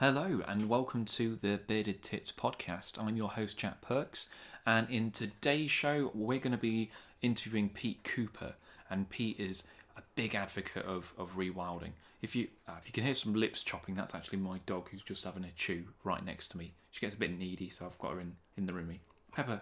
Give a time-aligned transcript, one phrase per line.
[0.00, 2.98] Hello, and welcome to the Bearded Tits podcast.
[2.98, 4.30] I'm your host, Jack Perks,
[4.64, 8.54] and in today's show, we're going to be interviewing Pete Cooper.
[8.88, 9.64] And Pete is
[9.98, 11.90] a big advocate of, of rewilding.
[12.22, 15.02] If you uh, if you can hear some lips chopping, that's actually my dog who's
[15.02, 16.72] just having a chew right next to me.
[16.92, 18.98] She gets a bit needy, so I've got her in, in the room.
[19.32, 19.60] Pepper,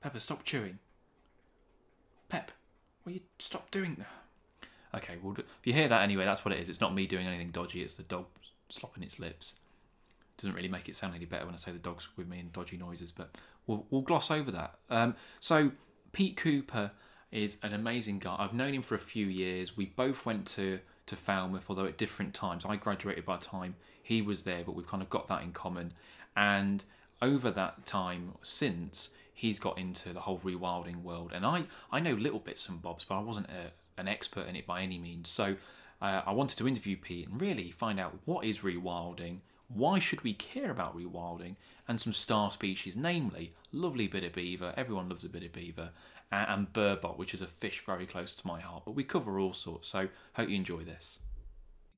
[0.00, 0.78] Pepper, stop chewing.
[2.28, 2.52] Pep,
[3.04, 5.00] will you stop doing that?
[5.02, 6.68] Okay, well, if you hear that anyway, that's what it is.
[6.68, 8.26] It's not me doing anything dodgy, it's the dog
[8.68, 9.54] slopping its lips.
[10.38, 12.50] Doesn't really make it sound any better when I say the dog's with me in
[12.50, 14.74] dodgy noises, but we'll, we'll gloss over that.
[14.90, 15.72] Um, so,
[16.12, 16.90] Pete Cooper
[17.32, 18.36] is an amazing guy.
[18.38, 19.76] I've known him for a few years.
[19.76, 22.64] We both went to, to Falmouth, although at different times.
[22.64, 25.92] I graduated by time he was there, but we've kind of got that in common.
[26.36, 26.84] And
[27.20, 31.32] over that time since, he's got into the whole rewilding world.
[31.34, 34.56] And I, I know little bits and bobs, but I wasn't a, an expert in
[34.56, 35.28] it by any means.
[35.28, 35.56] So
[36.00, 40.22] uh, I wanted to interview Pete and really find out what is rewilding, why should
[40.22, 41.56] we care about rewilding,
[41.88, 45.90] and some star species, namely lovely bit of beaver, everyone loves a bit of beaver,
[46.32, 48.84] and, and burbot, which is a fish very close to my heart.
[48.84, 51.20] But we cover all sorts, so hope you enjoy this.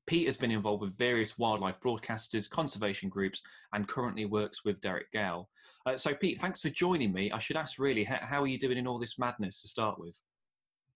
[0.05, 5.11] Pete has been involved with various wildlife broadcasters, conservation groups, and currently works with Derek
[5.11, 5.47] Gow.
[5.85, 7.29] Uh, so, Pete, thanks for joining me.
[7.31, 9.99] I should ask, really, how, how, are you doing in all this madness to start
[9.99, 10.19] with?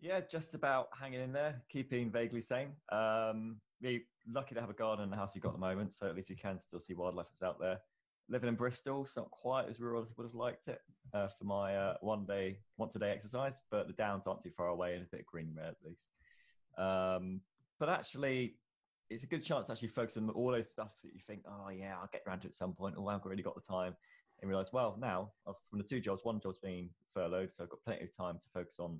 [0.03, 2.73] Yeah, just about hanging in there, keeping vaguely sane.
[2.91, 5.93] Um, we're lucky to have a garden in the house you've got at the moment,
[5.93, 7.79] so at least you can still see wildlife that's out there.
[8.27, 10.81] Living in Bristol, it's not quite as rural as I would have liked it
[11.13, 14.49] uh, for my uh, one day, once a day exercise, but the downs aren't too
[14.49, 16.09] far away and a bit green red at least.
[16.77, 17.39] Um,
[17.79, 18.57] but actually,
[19.09, 21.69] it's a good chance to actually focus on all those stuff that you think, oh
[21.69, 22.95] yeah, I'll get around to at some point.
[22.97, 23.95] Oh, I've really got the time,
[24.41, 25.31] and realize, well, now
[25.69, 28.49] from the two jobs, one job's being furloughed, so I've got plenty of time to
[28.53, 28.99] focus on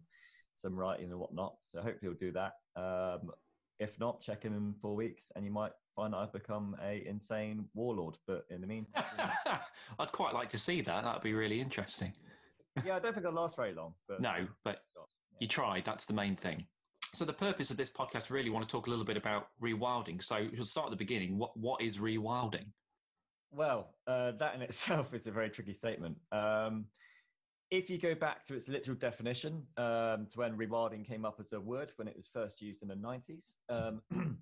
[0.56, 1.56] some writing and whatnot.
[1.62, 2.54] So hopefully, we'll do that.
[2.76, 3.32] Um,
[3.80, 7.04] if not, check in in four weeks, and you might find that I've become a
[7.08, 8.16] insane warlord.
[8.28, 9.04] But in the meantime,
[10.00, 11.04] I'd quite like to see that.
[11.04, 12.14] That'd be really interesting.
[12.86, 13.94] yeah, I don't think I'll last very long.
[14.08, 14.80] But no, but
[15.40, 15.86] you tried.
[15.86, 16.66] That's the main thing.
[17.14, 20.24] So the purpose of this podcast really want to talk a little bit about rewilding.
[20.24, 21.38] So we'll start at the beginning.
[21.38, 22.66] What what is rewilding?
[23.52, 26.18] Well, uh, that in itself is a very tricky statement.
[26.32, 26.86] Um,
[27.74, 31.54] if you go back to its literal definition, um, to when rewilding came up as
[31.54, 34.00] a word when it was first used in the 90s, um,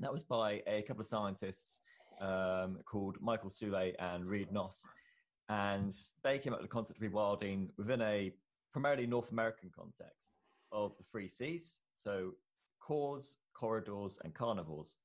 [0.00, 1.82] that was by a couple of scientists
[2.22, 4.86] um, called Michael Soule and Reed Noss.
[5.50, 8.32] And they came up with the concept of rewilding within a
[8.72, 10.32] primarily North American context
[10.72, 11.80] of the three C's.
[11.92, 12.32] So
[12.80, 14.96] cores, corridors, and carnivores.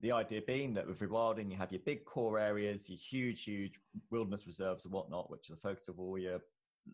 [0.00, 3.74] The idea being that with rewilding, you have your big core areas, your huge, huge
[4.10, 6.40] wilderness reserves and whatnot, which are the focus of all your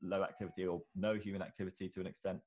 [0.02, 2.40] low activity or no human activity to an extent.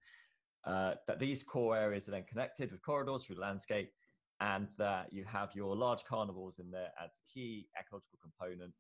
[0.65, 3.91] Uh, that these core areas are then connected with corridors through landscape,
[4.39, 8.73] and that you have your large carnivores in there as a key ecological component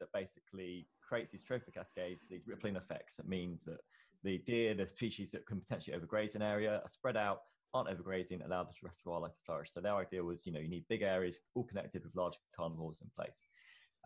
[0.00, 3.16] that basically creates these trophic cascades, these rippling effects.
[3.16, 3.78] That means that
[4.22, 7.40] the deer, the species that can potentially overgraze an area, are spread out
[7.74, 9.70] aren't overgrazing, allow the rest of wildlife to flourish.
[9.72, 13.02] So their idea was, you know, you need big areas all connected with large carnivores
[13.02, 13.42] in place.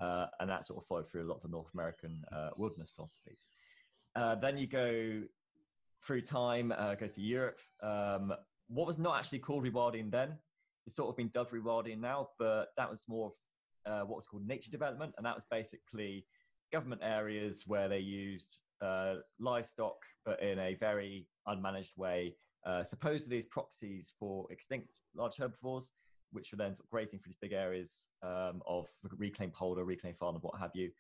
[0.00, 2.92] Uh, and that sort of followed through a lot of the North American uh, wilderness
[2.94, 3.48] philosophies.
[4.18, 5.22] Uh, then you go
[6.04, 7.60] through time, uh, go to Europe.
[7.82, 8.32] Um,
[8.68, 10.36] what was not actually called rewilding then,
[10.86, 13.32] it's sort of been dubbed rewilding now, but that was more
[13.86, 15.14] of uh, what was called nature development.
[15.16, 16.26] And that was basically
[16.72, 22.34] government areas where they used uh, livestock, but in a very unmanaged way
[22.66, 25.92] uh, supposedly as proxies for extinct large herbivores,
[26.32, 30.42] which were then grazing through these big areas um, of reclaimed polder, reclaimed farm, and
[30.42, 30.90] what have you.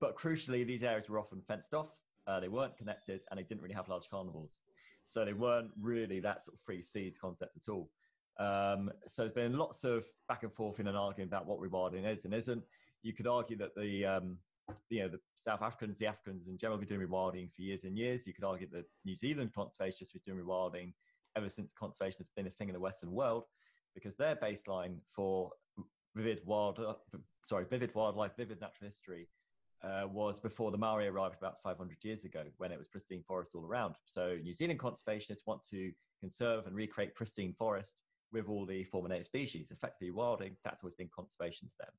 [0.00, 1.90] But crucially, these areas were often fenced off.
[2.26, 4.60] Uh, they weren't connected, and they didn't really have large carnivores.
[5.04, 7.90] So they weren't really that sort of free C's concept at all.
[8.38, 12.10] Um, so there's been lots of back and forth in an argument about what rewilding
[12.10, 12.62] is and isn't.
[13.02, 14.38] You could argue that the um,
[14.88, 17.84] you know the South Africans, the Africans in general, have been doing rewilding for years
[17.84, 18.26] and years.
[18.26, 20.92] You could argue that New Zealand conservationists have been doing rewilding
[21.36, 23.44] ever since conservation has been a thing in the Western world,
[23.94, 25.50] because their baseline for
[26.14, 26.78] vivid wild,
[27.42, 29.28] sorry, vivid wildlife, vivid natural history
[29.82, 33.52] uh, was before the Maori arrived about 500 years ago, when it was pristine forest
[33.54, 33.94] all around.
[34.06, 39.08] So New Zealand conservationists want to conserve and recreate pristine forest with all the former
[39.08, 39.70] native species.
[39.70, 41.92] Effectively, wilding that's always been conservation to them.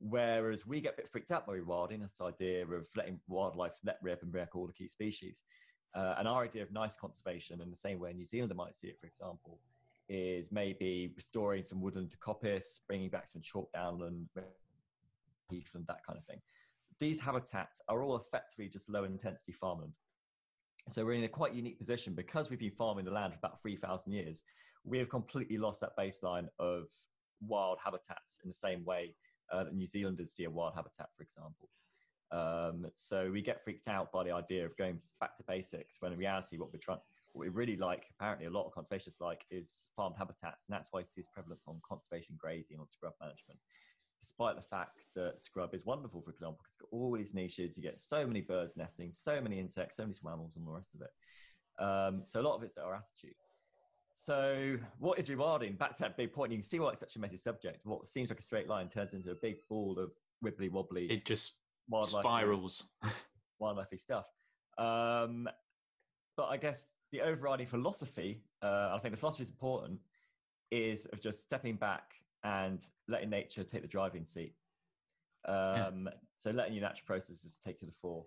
[0.00, 3.98] Whereas we get a bit freaked out by rewilding, this idea of letting wildlife let
[4.02, 5.42] rip and wreck all the key species.
[5.94, 8.88] Uh, and our idea of nice conservation, in the same way New Zealand might see
[8.88, 9.58] it, for example,
[10.08, 14.28] is maybe restoring some woodland to coppice, bringing back some chalk downland,
[15.50, 16.40] heathland, that kind of thing.
[17.00, 19.92] These habitats are all effectively just low intensity farmland.
[20.88, 23.60] So we're in a quite unique position because we've been farming the land for about
[23.62, 24.42] 3,000 years.
[24.84, 26.84] We have completely lost that baseline of
[27.46, 29.14] wild habitats in the same way
[29.52, 31.68] uh, that New Zealanders see a wild habitat, for example.
[32.32, 36.12] Um, so we get freaked out by the idea of going back to basics when
[36.12, 37.00] in reality, what we're trying,
[37.32, 40.92] what we really like, apparently a lot of conservationists like, is farmed habitats, and that's
[40.92, 43.58] why you see this prevalence on conservation grazing, on scrub management.
[44.20, 47.76] Despite the fact that scrub is wonderful, for example, because it's got all these niches,
[47.76, 50.70] you get so many birds nesting, so many insects, so many small animals, and the
[50.70, 51.82] rest of it.
[51.82, 53.36] Um, so a lot of it's our attitude.
[54.12, 55.74] So, what is rewarding?
[55.74, 57.86] Back to that big point, you can see why it's such a messy subject.
[57.86, 60.10] What seems like a straight line turns into a big ball of
[60.44, 61.06] wibbly wobbly.
[61.06, 61.54] It just
[61.88, 62.84] wildlife spirals.
[63.62, 64.26] wildlifey stuff.
[64.78, 65.48] Um,
[66.36, 70.00] but I guess the overriding philosophy, uh, I think the philosophy is important,
[70.70, 72.14] is of just stepping back
[72.44, 74.54] and letting nature take the driving seat.
[75.46, 75.54] Um,
[76.06, 76.12] yeah.
[76.36, 78.24] So letting your natural processes take to the fore.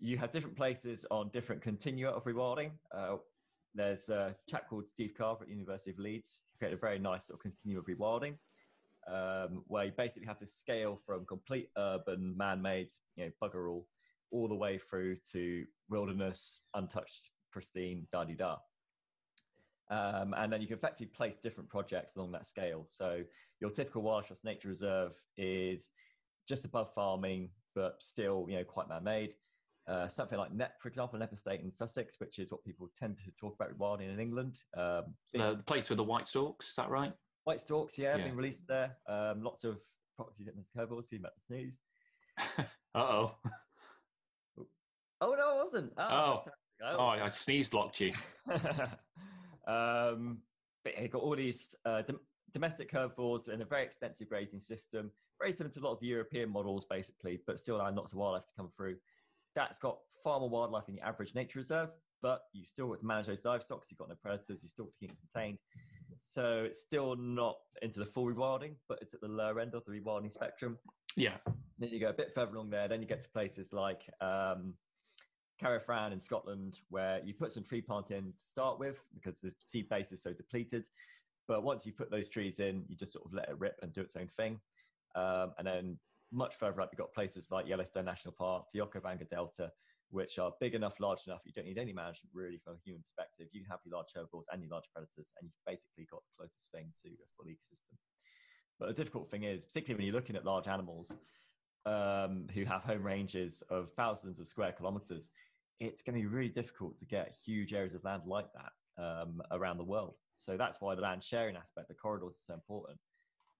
[0.00, 2.70] You have different places on different continua of rewilding.
[2.94, 3.16] Uh,
[3.74, 6.98] there's a chap called Steve Carver at the University of Leeds who created a very
[6.98, 8.34] nice sort of continuum of rewilding,
[9.08, 13.86] um, where you basically have this scale from complete urban, man-made, you know, bugger all,
[14.30, 18.56] all the way through to wilderness, untouched, pristine, da di da.
[19.90, 22.84] Um, and then you can effectively place different projects along that scale.
[22.86, 23.22] So
[23.60, 25.90] your typical Wild Trust Nature Reserve is
[26.48, 29.34] just above farming, but still, you know, quite man-made.
[29.86, 33.18] Uh, something like Net, for example, Knepp Estate in Sussex, which is what people tend
[33.18, 34.60] to talk about rewilding in England.
[34.76, 37.12] Um, the place with the white storks, is that right?
[37.44, 38.24] White storks, yeah, yeah.
[38.24, 38.96] being released there.
[39.06, 39.82] Um, lots of
[40.16, 41.80] property that herbivores, so you met the sneeze.
[42.94, 43.34] Uh-oh.
[45.20, 45.92] Oh, no, it wasn't.
[45.98, 46.44] Oh,
[46.82, 46.96] oh.
[46.98, 48.12] oh I sneeze blocked you.
[49.66, 50.38] um,
[50.84, 52.20] but it got all these uh, dom-
[52.52, 56.06] domestic herbivores in a very extensive grazing system, very similar to a lot of the
[56.06, 58.96] European models, basically, but still allowing lots of wildlife to come through.
[59.54, 61.90] That's got far more wildlife than the average nature reserve,
[62.22, 64.90] but you still got to manage those livestock because you've got no predators, you still
[64.98, 65.58] keep them contained.
[66.16, 69.84] So it's still not into the full rewilding, but it's at the lower end of
[69.84, 70.78] the rewilding spectrum.
[71.16, 71.36] Yeah.
[71.78, 74.74] Then you go a bit further along there, then you get to places like um,
[75.62, 79.52] Carrifran in Scotland, where you put some tree plant in to start with because the
[79.58, 80.86] seed base is so depleted.
[81.46, 83.92] But once you put those trees in, you just sort of let it rip and
[83.92, 84.60] do its own thing.
[85.14, 85.98] Um, and then
[86.32, 89.70] much further up, you've got places like Yellowstone National Park, the Okavango Delta,
[90.10, 91.42] which are big enough, large enough.
[91.44, 93.48] You don't need any management really from a human perspective.
[93.52, 96.70] You have your large herbivores and your large predators, and you've basically got the closest
[96.72, 97.96] thing to a full ecosystem.
[98.80, 101.14] But the difficult thing is, particularly when you're looking at large animals
[101.86, 105.30] um, who have home ranges of thousands of square kilometers,
[105.80, 109.42] it's going to be really difficult to get huge areas of land like that um,
[109.50, 110.14] around the world.
[110.36, 112.98] So that's why the land sharing aspect, the corridors, is so important.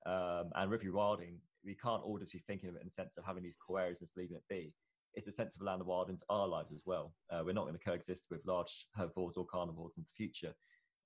[0.07, 3.17] Um, and with rewilding, we can't all just be thinking of it in the sense
[3.17, 4.73] of having these core areas and just leaving it be.
[5.15, 7.15] It's a sense of allowing the wild into our lives as well.
[7.31, 10.55] Uh, we're not going to coexist with large herbivores or carnivores in the future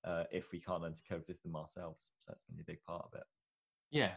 [0.03, 2.09] uh, if we can't learn to coexist them ourselves.
[2.19, 3.23] So that's going to be a big part of it.
[3.91, 4.13] Yeah.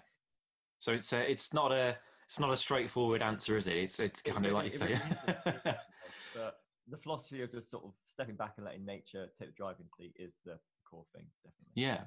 [0.79, 1.97] So it's a, it's not a
[2.33, 3.77] it's not a straightforward answer, is it?
[3.77, 4.99] It's it's kind of like you say.
[5.27, 6.55] but
[6.89, 10.15] the philosophy of just sort of stepping back and letting nature take the driving seat
[10.19, 10.59] is the
[10.91, 11.75] core thing, definitely.
[11.75, 12.05] Yeah.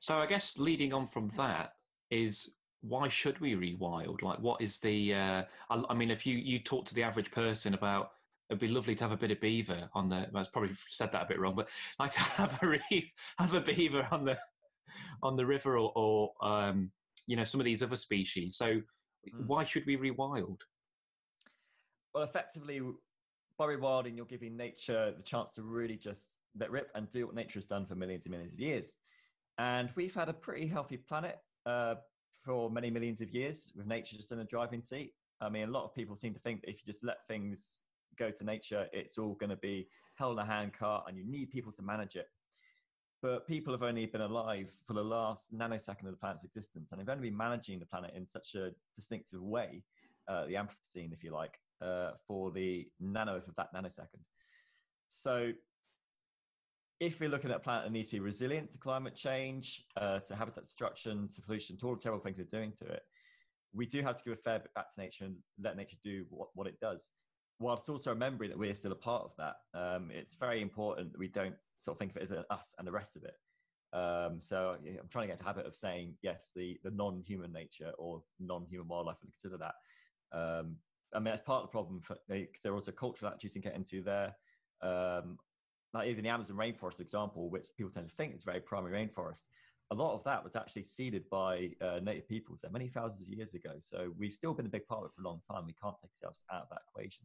[0.00, 1.74] So I guess leading on from that
[2.10, 2.48] is
[2.80, 4.22] why should we rewild?
[4.22, 5.12] Like, what is the?
[5.12, 8.12] Uh, I, I, mean, if you you talk to the average person about,
[8.48, 10.30] it'd be lovely to have a bit of beaver on the.
[10.34, 11.68] I probably said that a bit wrong, but
[11.98, 14.38] like to have a re, have a beaver on the
[15.22, 16.90] on the river or, or um,
[17.26, 18.56] you know some of these other species.
[18.56, 18.80] So,
[19.30, 19.46] mm.
[19.46, 20.60] why should we rewild?
[22.14, 22.80] Well, effectively,
[23.58, 27.34] by rewilding, you're giving nature the chance to really just let rip and do what
[27.34, 28.96] nature has done for millions and millions of years.
[29.58, 31.96] And we've had a pretty healthy planet uh,
[32.44, 35.12] for many millions of years with nature just in a driving seat.
[35.40, 37.80] I mean, a lot of people seem to think that if you just let things
[38.18, 41.50] go to nature, it's all going to be held in a handcart and you need
[41.50, 42.26] people to manage it.
[43.20, 47.00] But people have only been alive for the last nanosecond of the planet's existence, and
[47.00, 49.82] they've only been managing the planet in such a distinctive way,
[50.28, 54.22] uh, the Anthropocene, if you like, uh, for the nanoth of that nanosecond.
[55.08, 55.52] So
[57.00, 60.20] if we're looking at a planet that needs to be resilient to climate change, uh,
[60.20, 63.02] to habitat destruction, to pollution, to all the terrible things we're doing to it,
[63.72, 66.24] we do have to give a fair bit back to nature and let nature do
[66.30, 67.10] what, what it does.
[67.60, 71.18] Whilst also remembering that we're still a part of that, um, it's very important that
[71.18, 73.34] we don't sort of think of it as an us and the rest of it.
[73.96, 77.92] Um, so I'm trying to get to habit of saying yes, the the non-human nature
[77.98, 79.74] or non-human wildlife, and consider that.
[80.38, 80.76] Um,
[81.14, 83.70] I mean, that's part of the problem because there are also cultural attitudes you can
[83.70, 84.36] get into there.
[84.82, 85.38] Um,
[85.94, 89.44] like even the Amazon rainforest example, which people tend to think is very primary rainforest,
[89.90, 93.34] a lot of that was actually seeded by uh, native peoples there many thousands of
[93.34, 93.70] years ago.
[93.78, 95.64] So we've still been a big part of it for a long time.
[95.66, 97.24] We can't take ourselves out of that equation.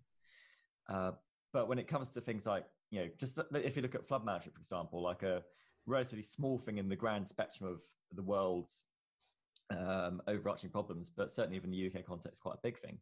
[0.88, 1.12] Uh,
[1.52, 4.24] but when it comes to things like, you know, just if you look at flood
[4.24, 5.42] management, for example, like a
[5.88, 7.80] relatively small thing in the grand spectrum of
[8.14, 8.84] the world's
[9.72, 13.00] um, overarching problems, but certainly even the UK context, quite a big thing.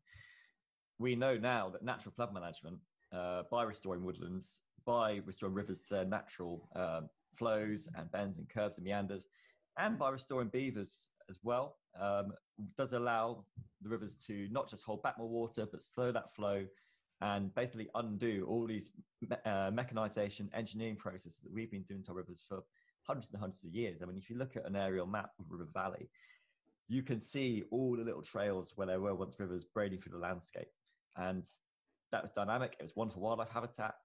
[0.98, 2.78] We know now that natural flood management,
[3.12, 7.02] uh, by restoring woodlands, by restoring rivers to their natural uh,
[7.38, 9.28] flows and bends and curves and meanders,
[9.78, 12.32] and by restoring beavers as well, um,
[12.78, 13.44] does allow
[13.82, 16.66] the rivers to not just hold back more water, but slow that flow
[17.22, 18.92] and basically undo all these
[19.46, 22.64] uh, mechanization engineering processes that we've been doing to our rivers for
[23.04, 24.02] hundreds and hundreds of years.
[24.02, 26.10] I mean, if you look at an aerial map of River Valley,
[26.88, 30.18] you can see all the little trails where there were once rivers braiding through the
[30.18, 30.68] landscape.
[31.16, 31.46] And
[32.12, 32.76] that was dynamic.
[32.80, 33.96] It was wonderful wildlife habitat,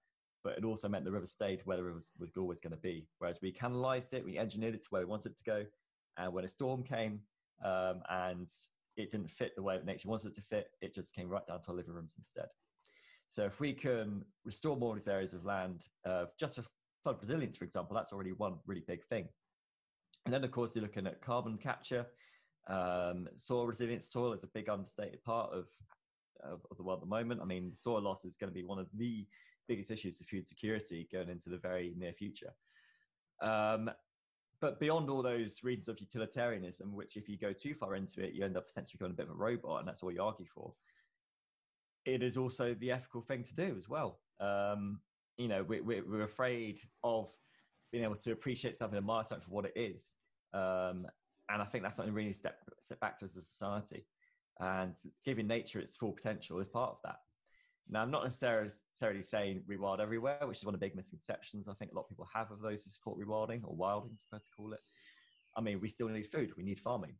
[0.45, 2.77] but it also meant the river stayed where the river was, was always going to
[2.81, 3.09] be.
[3.19, 5.65] Whereas we canalized it, we engineered it to where we wanted it to go.
[6.19, 7.21] And when a storm came
[7.65, 8.49] um, and
[8.97, 11.47] it didn't fit the way that nature wanted it to fit, it just came right
[11.47, 12.47] down to our living rooms instead.
[13.29, 16.65] So if we can restore more of these areas of land, uh, just for
[17.03, 19.29] flood resilience, for example, that's already one really big thing.
[20.25, 22.07] And then, of course, you're looking at carbon capture,
[22.69, 24.09] um, soil resilience.
[24.09, 25.67] Soil is a big understated part of,
[26.43, 27.41] of, of the world at the moment.
[27.41, 29.27] I mean, soil loss is going to be one of the
[29.69, 32.53] biggest issues to food security going into the very near future.
[33.43, 33.91] Um,
[34.61, 38.33] but beyond all those reasons of utilitarianism, which if you go too far into it,
[38.33, 40.47] you end up essentially becoming a bit of a robot, and that's all you argue
[40.47, 40.73] for
[42.07, 44.21] it is also the ethical thing to do as well.
[44.41, 45.01] Um,
[45.37, 47.31] you know, we, we, we're afraid of
[47.93, 50.15] being able to appreciate something, and admire something for what it is.
[50.55, 51.07] Um,
[51.51, 54.07] and I think that's something really step, step back to as a society.
[54.59, 57.17] And giving nature its full potential is part of that.
[57.89, 58.71] Now, I'm not necessarily,
[59.21, 62.09] saying rewild everywhere, which is one of the big misconceptions I think a lot of
[62.09, 64.81] people have of those who support rewilding or wilding, as prefer to call it.
[65.57, 67.15] I mean, we still need food, we need farming.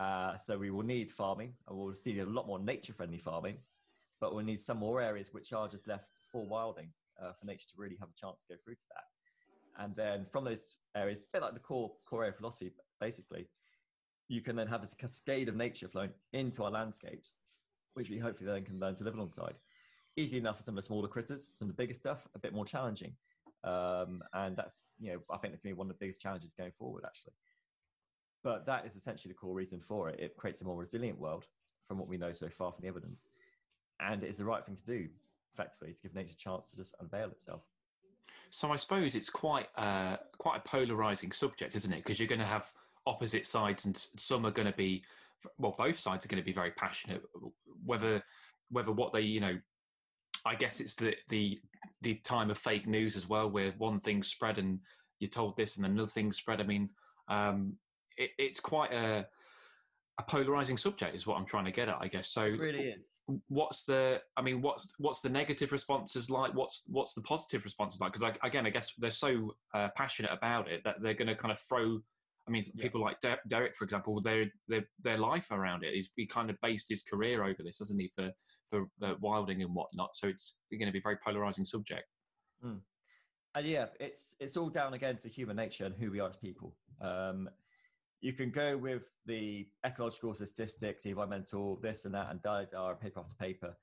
[0.00, 3.58] Uh, so we will need farming, and we'll see a lot more nature friendly farming
[4.22, 6.88] but we need some more areas which are just left for wilding
[7.20, 9.82] uh, for nature to really have a chance to go through to that.
[9.82, 13.48] And then from those areas, a bit like the core core area philosophy, basically,
[14.28, 17.34] you can then have this cascade of nature flowing into our landscapes,
[17.94, 19.54] which we hopefully then can learn to live alongside.
[20.16, 22.54] Easy enough for some of the smaller critters, some of the bigger stuff, a bit
[22.54, 23.16] more challenging.
[23.64, 26.20] Um, and that's, you know, I think that's going to be one of the biggest
[26.20, 27.32] challenges going forward, actually.
[28.44, 30.20] But that is essentially the core reason for it.
[30.20, 31.46] It creates a more resilient world
[31.88, 33.28] from what we know so far from the evidence
[34.02, 35.08] and it's the right thing to do,
[35.54, 37.62] effectively, to give nature a chance to just unveil itself.
[38.50, 41.96] So I suppose it's quite uh, quite a polarizing subject, isn't it?
[41.96, 42.70] Because you're going to have
[43.06, 45.02] opposite sides, and some are going to be,
[45.58, 47.22] well, both sides are going to be very passionate.
[47.84, 48.22] Whether
[48.70, 49.58] whether what they, you know,
[50.44, 51.58] I guess it's the the
[52.02, 54.80] the time of fake news as well, where one thing spread and
[55.18, 56.60] you're told this, and another thing spread.
[56.60, 56.90] I mean,
[57.28, 57.74] um,
[58.18, 59.26] it, it's quite a
[60.18, 62.28] a polarizing subject, is what I'm trying to get at, I guess.
[62.28, 63.08] So it really is
[63.48, 66.54] what's the i mean what's what's the negative responses like?
[66.54, 68.12] What's what's the positive responses like?
[68.12, 71.52] Because again i guess they're so uh, passionate about it that they're going to kind
[71.52, 72.00] of throw
[72.48, 72.82] i mean yeah.
[72.82, 76.50] people like De- derek for example their their their life around it is he kind
[76.50, 78.30] of based his career over this hasn't he for
[78.72, 80.16] for uh, wilding and whatnot.
[80.16, 82.04] So it's going to be a very polarizing subject.
[82.64, 82.78] Mm.
[83.56, 86.36] and yeah it's it's all down again to human nature and who we are as
[86.36, 86.76] people.
[87.00, 87.50] Um
[88.22, 93.20] you can go with the ecological statistics, environmental, this and that, and da da, paper
[93.20, 93.76] after paper.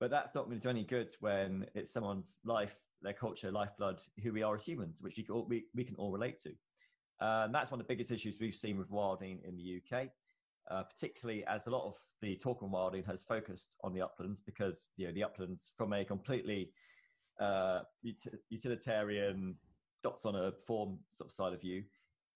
[0.00, 4.00] But that's not going to do any good when it's someone's life, their culture, lifeblood,
[4.22, 6.50] who we are as humans, which all, we, we can all relate to.
[7.20, 10.08] Uh, and that's one of the biggest issues we've seen with wilding in the UK,
[10.70, 14.40] uh, particularly as a lot of the talk on wilding has focused on the uplands
[14.40, 16.70] because you know the uplands from a completely
[17.40, 17.80] uh,
[18.48, 19.54] utilitarian
[20.02, 21.84] dots on a form sort of side of view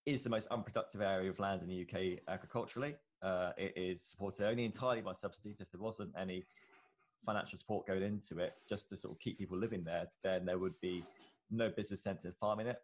[0.06, 2.94] is the most unproductive area of land in the UK agriculturally.
[3.22, 5.60] Uh, it is supported only entirely by subsidies.
[5.60, 6.44] If there wasn't any
[7.24, 10.58] financial support going into it, just to sort of keep people living there, then there
[10.58, 11.04] would be
[11.50, 12.80] no business sense in farming it.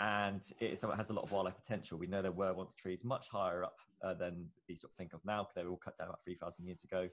[0.00, 1.98] And it has a lot of wildlife potential.
[1.98, 5.14] We know there were once trees much higher up uh, than we sort of think
[5.14, 7.08] of now, because they were all cut down about 3,000 years ago.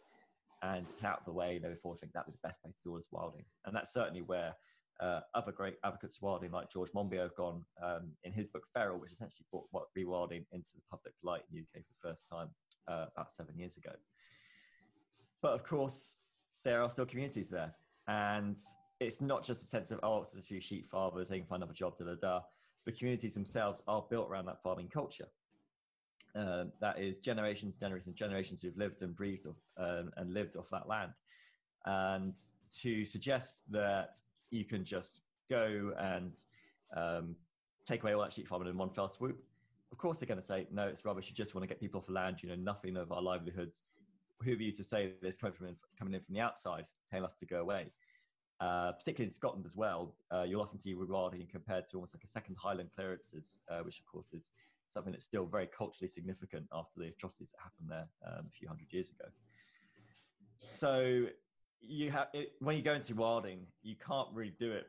[0.61, 1.57] And it's out of the way.
[1.57, 3.45] Therefore, I think that would be the best place to do all this wilding.
[3.65, 4.55] And that's certainly where
[4.99, 8.63] uh, other great advocates of wilding like George Monbiot have gone um, in his book
[8.73, 12.09] Feral, which essentially brought what rewilding into the public light in the UK for the
[12.09, 12.49] first time
[12.87, 13.91] uh, about seven years ago.
[15.41, 16.17] But of course,
[16.63, 17.73] there are still communities there,
[18.07, 18.57] and
[18.99, 21.61] it's not just a sense of oh, it's a few sheep farmers, they can find
[21.61, 22.41] another job, da da da.
[22.85, 25.27] The communities themselves are built around that farming culture.
[26.35, 30.69] Uh, that is generations, generations, generations who've lived and breathed off, um, and lived off
[30.71, 31.11] that land.
[31.85, 32.35] And
[32.81, 34.15] to suggest that
[34.51, 36.39] you can just go and
[36.95, 37.35] um,
[37.85, 39.37] take away all that sheep farming in one fell swoop.
[39.91, 41.29] Of course, they're going to say, no, it's rubbish.
[41.29, 42.43] You just want to get people off the land.
[42.43, 43.83] You know, nothing of our livelihoods.
[44.43, 47.35] Who are you to say this coming from coming in from the outside, telling us
[47.35, 47.91] to go away?
[48.59, 52.23] Uh, particularly in Scotland as well, uh, you'll often see rewilding compared to almost like
[52.23, 54.51] a second Highland clearances, uh, which of course is
[54.87, 58.67] something that's still very culturally significant after the atrocities that happened there um, a few
[58.67, 59.29] hundred years ago.
[60.59, 61.27] So
[61.81, 64.87] you have it, when you go into wilding, you can't really do it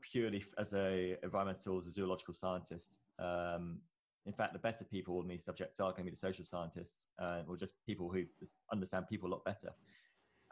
[0.00, 2.98] purely as a environmental as a zoological scientist.
[3.18, 3.78] Um,
[4.26, 7.08] in fact, the better people in these subjects are going to be the social scientists,
[7.18, 8.24] uh, or just people who
[8.72, 9.70] understand people a lot better.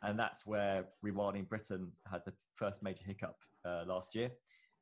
[0.03, 4.31] And that's where Rewilding Britain had the first major hiccup uh, last year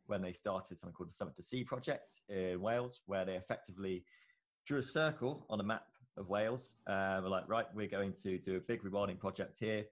[0.07, 4.03] when they started something called the Summit to Sea project in Wales, where they effectively
[4.67, 6.77] drew a circle on a map of Wales.
[6.87, 9.85] Uh, we're like, right, we're going to do a big rewilding project here.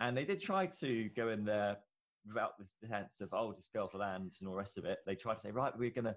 [0.00, 1.76] And they did try to go in there
[2.26, 4.98] without this sense of, oh, just go for land and all the rest of it.
[5.06, 6.16] They tried to say, right, we're going to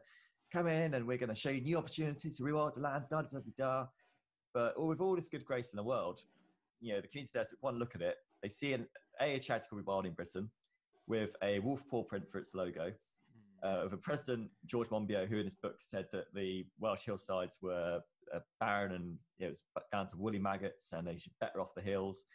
[0.51, 3.21] come in and we're going to show you new opportunities to rewild the land, da
[3.21, 3.85] da da da.
[4.53, 6.21] But with all this good grace in the world,
[6.79, 8.15] you know, the community there took one look at it.
[8.41, 8.87] They see an
[9.19, 10.49] a charity called Rewilding Britain
[11.07, 13.67] with a wolf paw print for its logo, hmm.
[13.67, 17.57] uh, of a president George Monbiot, who in his book said that the Welsh hillsides
[17.61, 18.01] were
[18.33, 21.81] uh, barren and it was down to woolly maggots, and they should better off the
[21.81, 22.25] hills.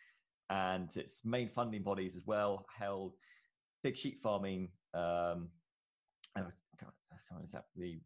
[0.51, 3.15] And its main funding bodies as well held
[3.83, 4.71] big sheep farming.
[4.95, 5.49] Um,
[6.37, 8.01] I can't, I can't exactly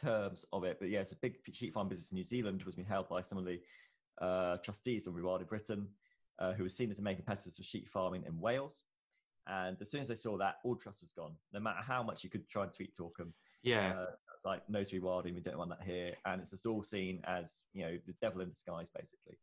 [0.00, 2.74] terms of it, but yeah, it's a big sheep farm business in New Zealand was
[2.74, 3.60] being held by some of the
[4.20, 5.88] uh, trustees of Rewilding Britain,
[6.38, 8.84] uh, who were seen as the main competitors for sheep farming in Wales.
[9.48, 11.34] And as soon as they saw that, all trust was gone.
[11.52, 14.62] No matter how much you could try and sweet talk them, yeah, uh, it's like
[14.68, 15.34] no to rewilding.
[15.34, 18.40] We don't want that here, and it's just all seen as you know the devil
[18.40, 19.38] in disguise, basically.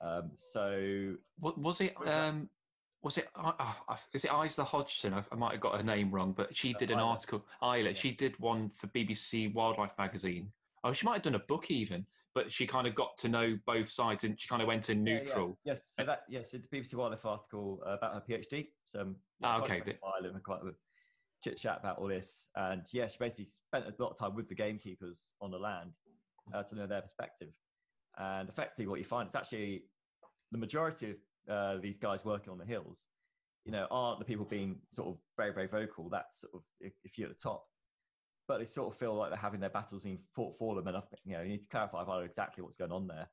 [0.00, 1.94] Um, so, what was it?
[2.06, 2.48] Um,
[3.02, 3.28] was it?
[3.34, 5.14] Uh, uh, is it Isla Hodgson?
[5.14, 7.08] I, I, might have got her name wrong, but she uh, did an Isla.
[7.08, 7.44] article.
[7.62, 7.90] Isla.
[7.90, 7.92] Yeah.
[7.92, 10.50] She did one for BBC Wildlife magazine.
[10.82, 13.58] Oh, she might have done a book even, but she kind of got to know
[13.66, 15.58] both sides and she kind of went in neutral.
[15.64, 15.74] Yeah, yeah.
[15.74, 18.68] Yes, so that yes, the BBC Wildlife article about her PhD.
[18.84, 19.82] So um, ah, okay,
[20.18, 20.72] Ireland, quite a
[21.42, 24.48] chit chat about all this, and yeah, she basically spent a lot of time with
[24.48, 25.92] the gamekeepers on the land
[26.52, 27.48] uh, to know their perspective.
[28.18, 29.84] And effectively, what you find is actually
[30.52, 31.16] the majority of
[31.54, 33.06] uh, these guys working on the hills,
[33.64, 36.08] you know, aren't the people being sort of very, very vocal.
[36.08, 37.64] That's sort of if, if you're at the top,
[38.46, 40.86] but they sort of feel like they're having their battles being fought for them.
[40.86, 43.28] And you know, you need to clarify exactly what's going on there.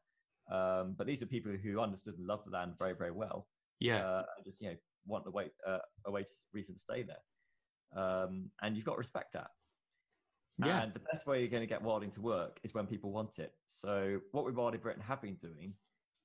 [0.52, 3.48] Um, but these are people who understood and loved the land very, very well.
[3.80, 6.80] Yeah, uh, and just you know want a way uh, a way to, reason to
[6.80, 9.50] stay there, um, and you've got to respect that.
[10.66, 10.84] Yeah.
[10.84, 13.40] And the best way you're going to get wilding to work is when people want
[13.40, 13.54] it.
[13.66, 15.74] So what we Wilding Britain have been doing,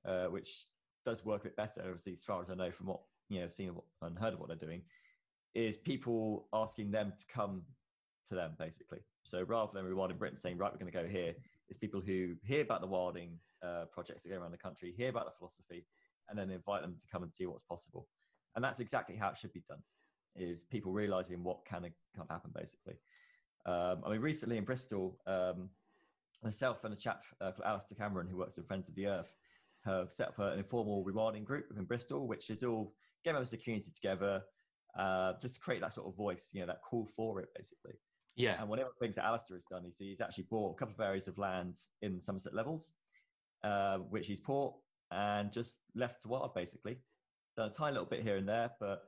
[0.04, 0.66] uh, which
[1.04, 3.48] does work a bit better, obviously, as far as I know from what you know,
[3.48, 4.82] seen and heard of what they're doing,
[5.54, 7.62] is people asking them to come
[8.28, 8.98] to them basically.
[9.22, 11.34] So rather than Rewilding Britain saying, right, we're going to go here,
[11.68, 15.08] it's people who hear about the wilding uh, projects that go around the country, hear
[15.08, 15.86] about the philosophy,
[16.28, 18.06] and then invite them to come and see what's possible.
[18.54, 19.78] And that's exactly how it should be done.
[20.36, 22.94] Is people realizing what can and can't happen basically.
[23.66, 25.68] Um, I mean, recently in Bristol, um,
[26.42, 29.32] myself and a chap uh, called Alistair Cameron, who works with Friends of the Earth,
[29.84, 33.58] have set up an informal rewilding group in Bristol, which is all get members of
[33.58, 34.42] the community together,
[34.98, 37.94] uh, just to create that sort of voice, you know, that call for it, basically.
[38.36, 38.60] Yeah.
[38.60, 40.94] And one of the things that Alistair has done is he's actually bought a couple
[40.94, 42.92] of areas of land in Somerset Levels,
[43.64, 44.74] uh, which he's bought
[45.10, 46.98] and just left to wild, basically.
[47.56, 49.04] Done a tiny little bit here and there, but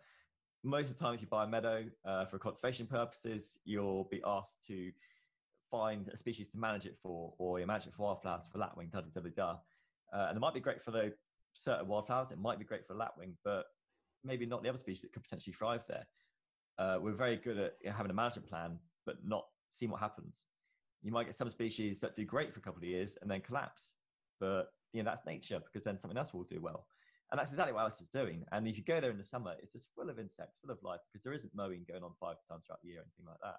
[0.69, 4.21] most of the time, if you buy a meadow uh, for conservation purposes, you'll be
[4.27, 4.93] asked to
[5.71, 8.89] find a species to manage it for, or you manage it for wildflowers for lapwing,
[8.89, 9.51] da da da da.
[10.13, 11.13] Uh, and it might be great for the
[11.55, 12.31] certain wildflowers.
[12.31, 13.67] It might be great for lapwing, but
[14.25, 16.07] maybe not the other species that could potentially thrive there.
[16.79, 20.01] Uh, we're very good at you know, having a management plan, but not seeing what
[20.01, 20.45] happens.
[21.03, 23.41] You might get some species that do great for a couple of years and then
[23.41, 23.95] collapse,
[24.41, 26.87] but you know that's nature because then something else will do well.
[27.31, 28.45] And that's exactly what Alice is doing.
[28.53, 30.83] And if you go there in the summer, it's just full of insects, full of
[30.83, 33.41] life, because there isn't mowing going on five times throughout the year or anything like
[33.43, 33.57] that.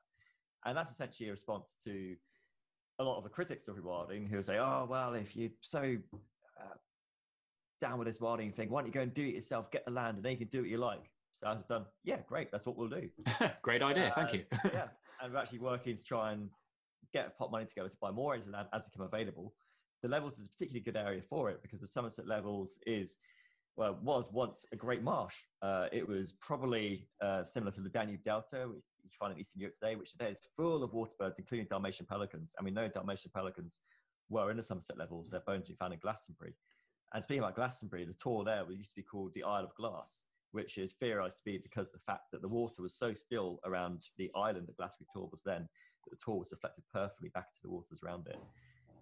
[0.66, 2.16] And that's essentially a response to
[2.98, 5.98] a lot of the critics of rewilding who say, oh, well, if you're so
[6.60, 6.76] uh,
[7.80, 8.70] down with this wilding thing.
[8.70, 9.72] Why don't you go and do it yourself?
[9.72, 11.10] Get the land, and then you can do what you like.
[11.32, 11.86] So I was done.
[12.04, 12.52] Yeah, great.
[12.52, 13.10] That's what we'll do.
[13.62, 14.08] great idea.
[14.08, 14.44] Uh, Thank you.
[14.74, 14.88] yeah,
[15.22, 16.50] and we're actually working to try and
[17.14, 19.54] get pot money together to buy more into land as it become available.
[20.02, 23.18] The levels is a particularly good area for it because the Somerset levels is
[23.80, 25.36] well was once a great marsh.
[25.62, 29.62] Uh, it was probably uh, similar to the Danube Delta, which you find in Eastern
[29.62, 32.54] Europe today, which today is full of water birds, including Dalmatian pelicans.
[32.58, 33.80] And we know Dalmatian pelicans
[34.30, 35.32] were in the Somerset levels.
[35.32, 36.54] Their bones we found in Glastonbury.
[37.14, 40.26] And speaking about Glastonbury, the tor there used to be called the Isle of Glass,
[40.52, 43.62] which is theorized to be because of the fact that the water was so still
[43.64, 45.70] around the island that Glastonbury Tor was then
[46.04, 48.40] that the tor was reflected perfectly back into the waters around it.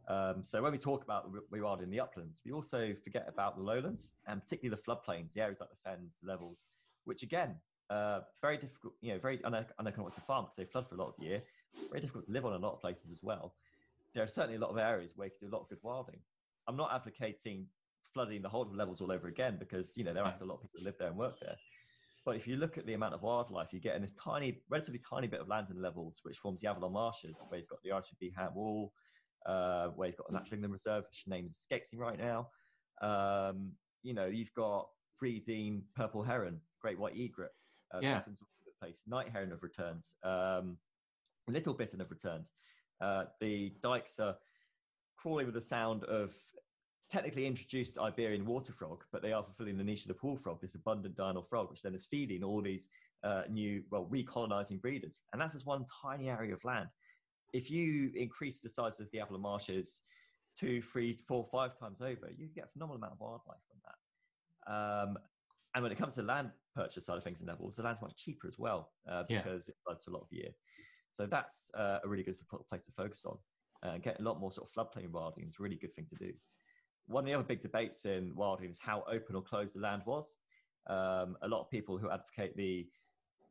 [0.08, 3.64] Um, so when we talk about rewilding in the uplands, we also forget about the
[3.64, 6.66] lowlands and particularly the floodplains, the areas like the fens, the levels,
[7.04, 7.56] which again,
[7.90, 11.10] uh, very difficult, you know, very uneconomic to farm because they flood for a lot
[11.10, 11.44] of the year,
[11.90, 13.54] very difficult to live on a lot of places as well
[14.18, 15.78] there are certainly a lot of areas where you can do a lot of good
[15.84, 16.20] wilding.
[16.68, 17.68] I'm not advocating
[18.14, 20.48] flooding the whole of the levels all over again because you know there are still
[20.48, 21.56] a lot of people who live there and work there.
[22.26, 25.00] But if you look at the amount of wildlife you get in this tiny, relatively
[25.00, 27.92] tiny bit of land in levels, which forms the Avalon Marshes, where you've got the
[27.92, 28.92] RSPB Ham Wall,
[29.48, 32.50] uh, where you've got the Natural England Reserve, which name escapes me right now.
[33.02, 33.72] Um,
[34.04, 34.88] you know, you've got
[35.20, 37.52] breeding purple heron, great white egret,
[37.94, 38.22] uh, yeah.
[38.82, 39.02] place.
[39.08, 40.04] Night heron have returned.
[40.24, 40.78] Um,
[41.48, 42.50] little bittern have returned.
[43.02, 44.36] Uh, the dikes are
[45.18, 46.34] crawling with the sound of
[47.10, 50.60] technically introduced Iberian water frog, but they are fulfilling the niche of the pool frog,
[50.62, 52.90] this abundant diurnal frog, which then is feeding all these
[53.24, 55.22] uh, new, well, recolonizing breeders.
[55.32, 56.90] And that's just one tiny area of land.
[57.54, 60.02] If you increase the size of the Avalon marshes
[60.58, 64.74] two, three, four, five times over, you get a phenomenal amount of wildlife from that.
[64.74, 65.18] Um,
[65.76, 68.16] and when it comes to land purchase side of things and levels, the land's much
[68.16, 69.74] cheaper as well uh, because yeah.
[69.74, 70.50] it floods for a lot of year.
[71.12, 72.36] So that's uh, a really good
[72.70, 73.38] place to focus on.
[73.84, 76.16] Uh, get a lot more sort of floodplain wilding is a really good thing to
[76.16, 76.34] do.
[77.06, 80.02] One of the other big debates in wilding is how open or closed the land
[80.06, 80.36] was.
[80.88, 82.88] Um, a lot of people who advocate the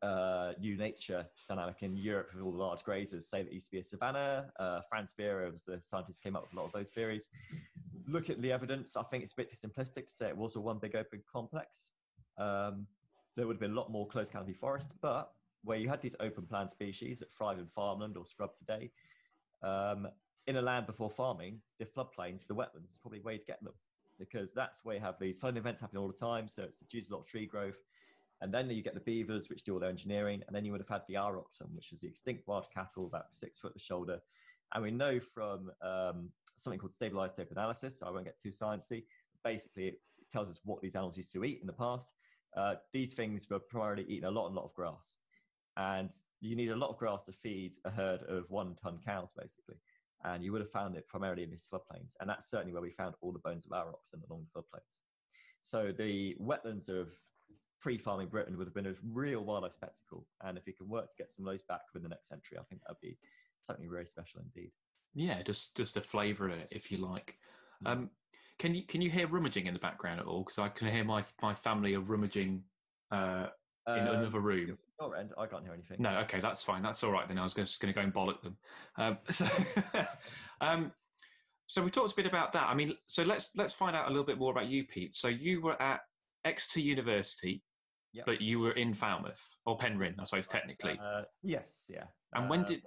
[0.01, 3.71] uh, new nature dynamic in Europe with all the large grazers say that used to
[3.71, 4.51] be a savanna.
[4.59, 7.29] Uh, Frans Vera was the scientist came up with a lot of those theories.
[8.07, 8.95] Look at the evidence.
[8.95, 11.21] I think it's a bit too simplistic to say it was a one big open
[11.31, 11.89] complex.
[12.37, 12.87] Um,
[13.35, 15.31] there would have been a lot more closed canopy forest, but
[15.63, 18.91] where you had these open plant species that thrive in farmland or scrub today,
[19.63, 20.07] um,
[20.45, 23.73] in a land before farming, the floodplains, the wetlands is probably way to get them
[24.17, 26.47] because that's where you have these flooding events happening all the time.
[26.47, 27.83] So it's reduced a lot of tree growth.
[28.41, 30.43] And then you get the beavers, which do all their engineering.
[30.47, 33.33] And then you would have had the aurochs, which was the extinct wild cattle, about
[33.33, 34.19] six foot the shoulder.
[34.73, 38.49] And we know from um, something called stable isotope analysis, so I won't get too
[38.49, 39.05] sciencey.
[39.43, 42.13] Basically, it tells us what these animals used to eat in the past.
[42.55, 45.15] Uh, these things were primarily eating a lot and lot of grass.
[45.77, 49.33] And you need a lot of grass to feed a herd of one ton cows,
[49.37, 49.75] basically.
[50.23, 52.13] And you would have found it primarily in these floodplains.
[52.19, 55.01] And that's certainly where we found all the bones of aurochs and along the floodplains.
[55.61, 57.09] So the wetlands of
[57.79, 60.25] pre-farming Britain would have been a real wildlife spectacle.
[60.43, 62.57] And if you can work to get some of those back within the next century,
[62.59, 63.17] I think that'd be
[63.63, 64.71] something very special indeed.
[65.13, 67.35] Yeah, just just to flavour it, if you like.
[67.83, 67.91] Mm.
[67.91, 68.09] Um,
[68.59, 70.43] can you can you hear rummaging in the background at all?
[70.43, 72.63] Because I can hear my my family are rummaging
[73.11, 73.47] uh,
[73.87, 74.77] in um, another room.
[74.99, 75.97] Your end, I can't hear anything.
[75.99, 76.81] No, okay, that's fine.
[76.81, 77.37] That's all right then.
[77.37, 78.57] I was just going to go and bollock them.
[78.97, 79.47] Um, so,
[80.59, 80.91] um,
[81.67, 82.67] so we talked a bit about that.
[82.67, 85.13] I mean, so let's let's find out a little bit more about you, Pete.
[85.13, 86.01] So you were at
[86.45, 87.63] Exeter University,
[88.17, 88.25] yep.
[88.25, 90.99] but you were in Falmouth or Penryn, I suppose technically.
[91.01, 92.03] Uh, yes, yeah.
[92.33, 92.81] And uh, when did?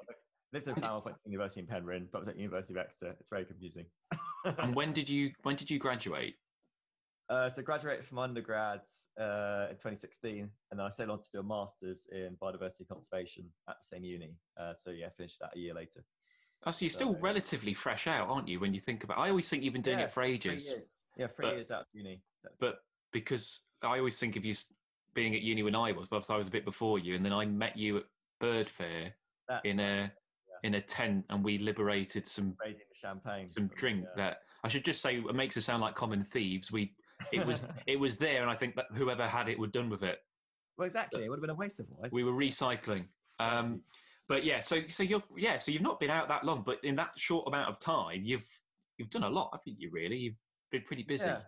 [0.52, 3.14] Lived in Falmouth, went to University in Penryn, but was at University of Exeter.
[3.20, 3.86] It's very confusing.
[4.58, 6.34] and when did you when did you graduate?
[7.28, 11.38] Uh, so graduated from undergrads uh, in 2016, and then I sailed on to do
[11.38, 14.34] a master's in biodiversity conservation at the same uni.
[14.60, 16.04] Uh, so yeah, finished that a year later.
[16.66, 18.58] Oh, so you're still so, relatively fresh out, aren't you?
[18.58, 20.72] When you think about, I always think you've been doing yeah, it for ages.
[20.72, 20.82] Three.
[21.22, 22.20] Yeah, three but, years out of uni.
[22.58, 22.80] But
[23.12, 24.54] because I always think of you
[25.14, 27.32] being at uni when I was, but I was a bit before you, and then
[27.32, 28.04] I met you at
[28.40, 29.14] Bird Fair
[29.48, 30.10] That's in a yeah.
[30.62, 32.56] in a tent, and we liberated some
[32.94, 35.94] champagne, some drink the, uh, that I should just say it makes us sound like
[35.94, 36.70] common thieves.
[36.70, 36.94] We
[37.32, 40.02] it was it was there, and I think that whoever had it were done with
[40.02, 40.18] it.
[40.76, 41.24] Well, exactly.
[41.24, 42.10] It would have been a waste of voice.
[42.12, 43.04] We were recycling.
[43.38, 43.82] Um,
[44.28, 46.96] but yeah, so so you're yeah, so you've not been out that long, but in
[46.96, 48.46] that short amount of time, you've
[48.96, 49.90] you've done a lot, I think you?
[49.92, 50.36] Really, you've
[50.70, 51.26] been pretty busy.
[51.26, 51.40] Yeah.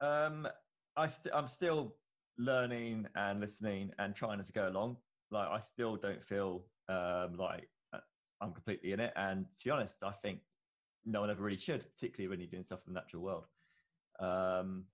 [0.00, 0.48] Um,
[0.96, 1.94] I st- I'm still
[2.38, 4.96] learning and listening and trying to go along.
[5.30, 7.98] Like I still don't feel um, like uh,
[8.40, 9.12] I'm completely in it.
[9.16, 10.40] And to be honest, I think
[11.04, 13.44] no one ever really should, particularly when you're doing stuff in the natural world.
[14.20, 14.84] Um,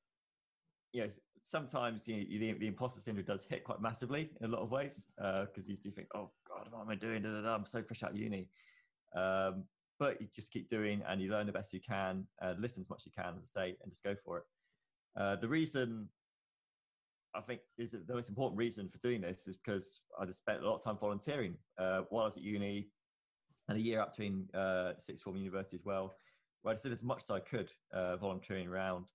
[0.92, 1.08] you know,
[1.44, 4.70] sometimes you know, the, the imposter syndrome does hit quite massively in a lot of
[4.70, 7.22] ways because uh, you do think, oh God, what am I doing?
[7.22, 8.48] Da, da, da, I'm so fresh out of uni.
[9.16, 9.64] Um,
[9.98, 12.90] but you just keep doing and you learn the best you can, uh, listen as
[12.90, 14.44] much as you can, as I say, and just go for it.
[15.16, 16.08] Uh, the reason
[17.34, 20.62] I think is the most important reason for doing this is because I just spent
[20.62, 22.88] a lot of time volunteering uh, while I was at uni
[23.68, 26.14] and a year up between uh, sixth form university as well,
[26.62, 29.06] where I did as much as I could uh, volunteering around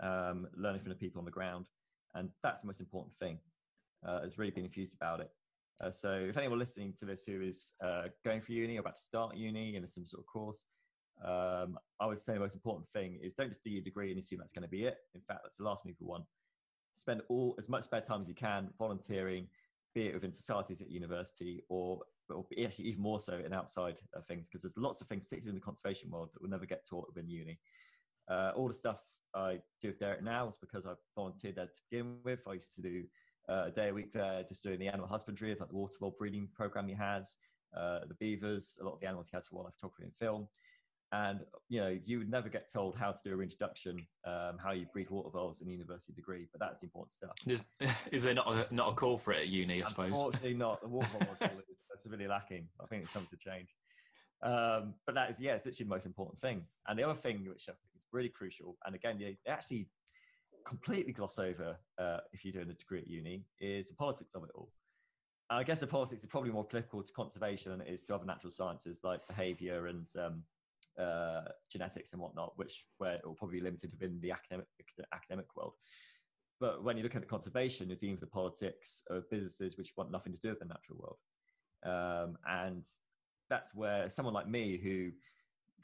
[0.00, 1.66] um, learning from the people on the ground.
[2.14, 3.38] And that's the most important thing,
[4.06, 5.30] uh, has really been infused about it.
[5.82, 8.96] Uh, so if anyone listening to this who is uh, going for uni or about
[8.96, 10.64] to start uni in some sort of course,
[11.24, 14.18] um, I would say the most important thing is don't just do your degree and
[14.18, 14.96] assume that's going to be it.
[15.14, 16.24] In fact, that's the last thing people want.
[16.98, 19.46] Spend all as much spare time as you can volunteering,
[19.94, 24.20] be it within societies at university or, or actually even more so in outside uh,
[24.26, 26.84] things, because there's lots of things, particularly in the conservation world, that will never get
[26.84, 27.56] taught within uni.
[28.28, 28.98] Uh, all the stuff
[29.32, 32.40] I do with Derek now is because I volunteered there to begin with.
[32.48, 33.04] I used to do
[33.48, 36.48] uh, a day a week there just doing the animal husbandry, like the watervole breeding
[36.52, 37.36] program he has,
[37.76, 40.48] uh, the beavers, a lot of the animals he has for wildlife photography and film.
[41.12, 44.72] And you know, you would never get told how to do a reintroduction, um, how
[44.72, 47.32] you breed water voles in a university degree, but that's important stuff.
[47.46, 47.64] Is,
[48.12, 49.82] is there not a, not a call for it at uni?
[49.82, 50.08] I suppose.
[50.08, 50.82] Unfortunately, not.
[50.82, 52.68] The water module is severely lacking.
[52.82, 53.74] I think it's something to change.
[54.42, 56.62] Um, but that is, yeah, it's literally the most important thing.
[56.86, 59.88] And the other thing which I think is really crucial, and again, they actually
[60.66, 64.44] completely gloss over uh, if you're doing a degree at uni, is the politics of
[64.44, 64.70] it all.
[65.50, 68.14] And I guess the politics is probably more applicable to conservation than it is to
[68.14, 70.42] other natural sciences like behavior and um,
[70.98, 74.66] uh, genetics and whatnot, which where it will probably be limited within the academic
[75.12, 75.74] academic world.
[76.60, 80.10] But when you look at conservation, you're dealing with the politics of businesses which want
[80.10, 81.18] nothing to do with the natural world.
[81.84, 82.84] Um, and
[83.48, 85.10] that's where someone like me who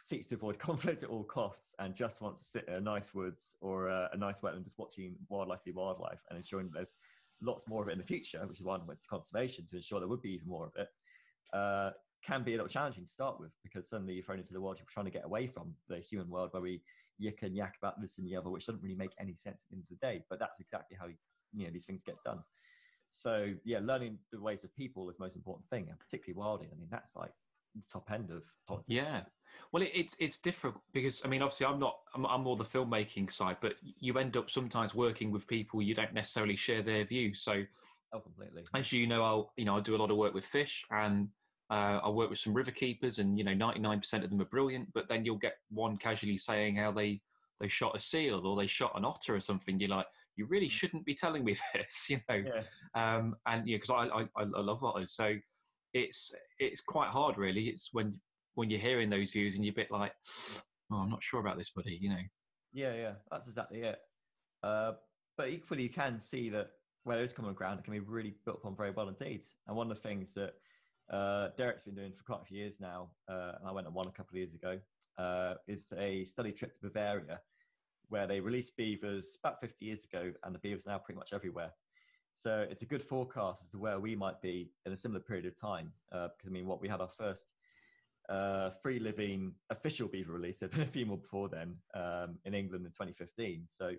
[0.00, 3.14] seeks to avoid conflict at all costs and just wants to sit in a nice
[3.14, 6.94] woods or a, a nice wetland just watching wildlife be wildlife and ensuring that there's
[7.40, 9.77] lots more of it in the future, which is why I went to conservation to
[9.77, 10.88] ensure there would be even more of it,
[11.53, 11.90] uh,
[12.24, 14.78] can be a little challenging to start with because suddenly you're thrown into the world
[14.78, 16.80] you're trying to get away from the human world where we
[17.18, 19.70] yick and yak about this and the other, which doesn't really make any sense at
[19.70, 20.24] the end of the day.
[20.28, 21.06] But that's exactly how
[21.52, 22.40] you know these things get done.
[23.10, 26.68] So yeah, learning the ways of people is the most important thing, and particularly wilding.
[26.72, 27.32] I mean, that's like
[27.74, 28.88] the top end of politics.
[28.88, 29.22] Yeah.
[29.72, 32.64] Well, it, it's it's different because I mean, obviously, I'm not I'm, I'm, more the
[32.64, 37.04] filmmaking side, but you end up sometimes working with people you don't necessarily share their
[37.04, 37.40] views.
[37.40, 37.62] So,
[38.12, 38.64] oh, completely.
[38.74, 41.28] As you know, I'll you know I do a lot of work with fish, and
[41.74, 44.92] uh, I work with some river keepers, and you know, 99% of them are brilliant.
[44.94, 47.20] But then you'll get one casually saying how they
[47.60, 49.78] they shot a seal or they shot an otter or something.
[49.78, 50.06] You're like,
[50.37, 50.72] you really mm.
[50.72, 52.42] shouldn't be telling me this, you know.
[52.44, 52.62] Yeah.
[52.94, 55.34] Um, and yeah, because I, I I love otters, so
[55.94, 58.20] it's it's quite hard really it's when
[58.56, 60.12] when you're hearing those views and you're a bit like
[60.92, 62.22] oh i'm not sure about this buddy you know
[62.72, 63.98] yeah yeah that's exactly it
[64.62, 64.92] uh,
[65.37, 66.70] but equally you can see that
[67.04, 69.76] where there is common ground it can be really built upon very well indeed and
[69.76, 70.54] one of the things that
[71.10, 73.94] uh, Derek's been doing for quite a few years now, uh, and I went on
[73.94, 74.78] one a couple of years ago,
[75.18, 77.40] uh, is a study trip to Bavaria,
[78.08, 81.32] where they released beavers about 50 years ago, and the beavers are now pretty much
[81.32, 81.70] everywhere.
[82.32, 85.46] So it's a good forecast as to where we might be in a similar period
[85.46, 85.92] of time.
[86.10, 87.54] Uh, because I mean, what we had our first
[88.28, 90.58] uh, free living official beaver release.
[90.58, 93.64] There'd been a few more before then um, in England in 2015.
[93.68, 93.92] So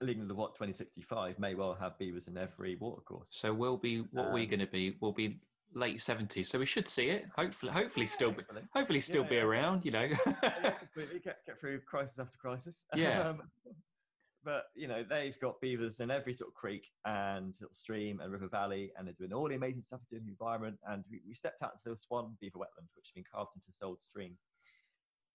[0.00, 3.28] England of what 2065 may well have beavers in every watercourse.
[3.32, 4.96] So we'll be what um, we're going to be.
[5.00, 5.40] We'll be
[5.74, 7.26] late 70s so we should see it.
[7.36, 8.42] Hopefully hopefully yeah, still be
[8.74, 9.00] hopefully.
[9.00, 10.08] still yeah, be around you know.
[10.96, 12.84] Get, get through crisis after crisis.
[12.94, 13.28] Yeah.
[13.28, 13.42] Um,
[14.44, 18.32] but you know they've got beavers in every sort of creek and little stream and
[18.32, 20.78] river valley, and they're doing all the amazing stuff doing the environment.
[20.88, 23.66] And we, we stepped out to this one beaver wetland, which has been carved into
[23.66, 24.36] this old stream.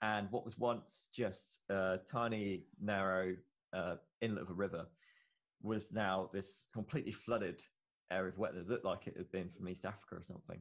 [0.02, 3.36] And what was once just a tiny, narrow
[3.74, 4.86] uh, inlet of a river
[5.62, 7.62] was now this completely flooded
[8.14, 8.70] area of wetland.
[8.70, 10.60] Looked like it had been from East Africa or something.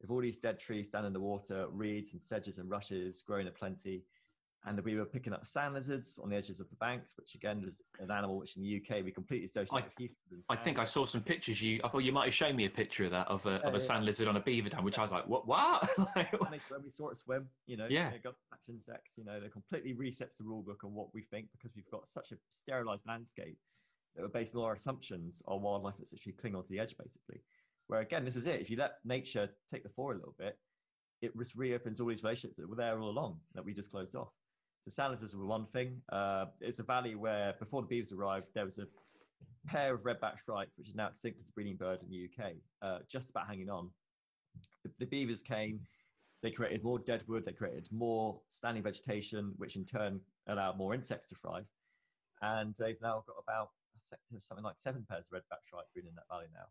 [0.00, 3.46] With all these dead trees standing in the water, reeds and sedges and rushes growing
[3.46, 4.02] aplenty,
[4.66, 7.62] and we were picking up sand lizards on the edges of the banks, which again
[7.66, 10.84] is an animal which in the UK we completely associate I, with I think I
[10.84, 11.60] saw some pictures.
[11.60, 13.68] You, I thought you might have shown me a picture of that of a, uh,
[13.68, 13.78] of a yeah.
[13.78, 15.00] sand lizard on a beaver dam, which yeah.
[15.00, 15.46] I was like, what?
[15.46, 15.88] What?
[16.14, 19.18] when we saw it swim, you know, yeah, got catch insects.
[19.18, 22.08] You know, it completely resets the rule book on what we think because we've got
[22.08, 23.58] such a sterilized landscape
[24.14, 27.40] that we're basing all our assumptions on wildlife that's actually clinging onto the edge, basically.
[27.86, 28.60] Where again, this is it.
[28.60, 30.58] If you let nature take the floor a little bit,
[31.20, 34.14] it just reopens all these relationships that were there all along that we just closed
[34.14, 34.28] off.
[34.82, 36.00] So sandlizards were one thing.
[36.12, 38.86] Uh, it's a valley where before the beavers arrived, there was a
[39.66, 42.52] pair of redback shrike, which is now extinct as a breeding bird in the UK,
[42.82, 43.90] uh, just about hanging on.
[44.84, 45.80] The, the, beavers came,
[46.42, 51.28] they created more deadwood, they created more standing vegetation, which in turn allowed more insects
[51.30, 51.64] to thrive.
[52.42, 56.28] And they've now got about something like seven pairs of redback shrike breeding in that
[56.30, 56.66] valley now.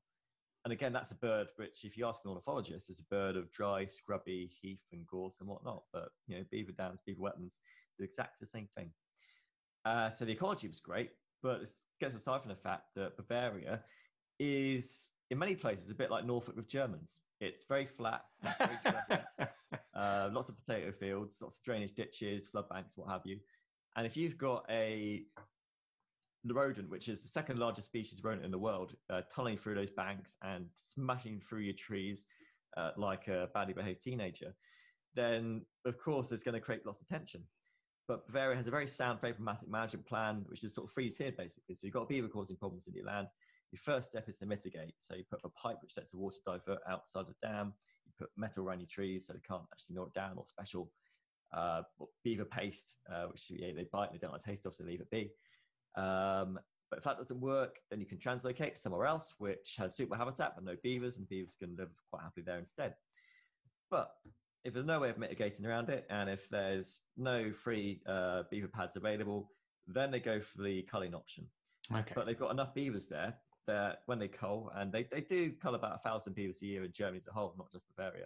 [0.66, 3.52] And again, that's a bird which, if you ask an ornithologist, is a bird of
[3.52, 5.84] dry, scrubby heath and gorse and whatnot.
[5.92, 7.58] But you know, beaver dams, beaver wetlands
[7.98, 8.92] do exactly the same thing.
[9.84, 13.82] Uh, so the ecology was great, but it gets aside from the fact that Bavaria
[14.40, 17.20] is, in many places, a bit like Norfolk with Germans.
[17.42, 18.22] It's very flat,
[18.58, 18.78] very
[19.94, 23.38] uh, lots of potato fields, lots of drainage ditches, flood banks, what have you.
[23.98, 25.24] And if you've got a
[26.44, 29.76] the rodent, which is the second largest species rodent in the world, uh, tunneling through
[29.76, 32.26] those banks and smashing through your trees
[32.78, 34.54] uh, like a badly behaved teenager,
[35.16, 37.44] then of course it's going to create lots of tension.
[38.08, 41.38] But Bavaria has a very sound, very management plan, which is sort of free tiered
[41.38, 41.76] basically.
[41.76, 43.28] So you've got beaver causing problems in your land.
[43.72, 44.96] Your first step is to mitigate.
[44.98, 47.74] So you put a pipe which lets the water divert outside the dam.
[48.06, 50.92] You put metal around your trees so they can't actually gnaw it down, or special
[51.54, 51.84] uh,
[52.24, 55.02] beaver paste, uh, which yeah, they bite and they don't like taste of, so leave
[55.02, 55.32] it be.
[55.96, 59.96] Um, but if that doesn't work, then you can translocate to somewhere else which has
[59.96, 62.94] suitable habitat but no beavers, and beavers can live quite happily there instead.
[63.90, 64.12] But
[64.64, 68.68] if there's no way of mitigating around it, and if there's no free uh, beaver
[68.68, 69.50] pads available,
[69.88, 71.46] then they go for the culling option.
[71.92, 72.14] Okay.
[72.16, 73.36] But they've got enough beavers there
[73.68, 76.84] that when they cull, and they, they do cull about a thousand beavers a year
[76.84, 78.26] in Germany as a whole, not just Bavaria,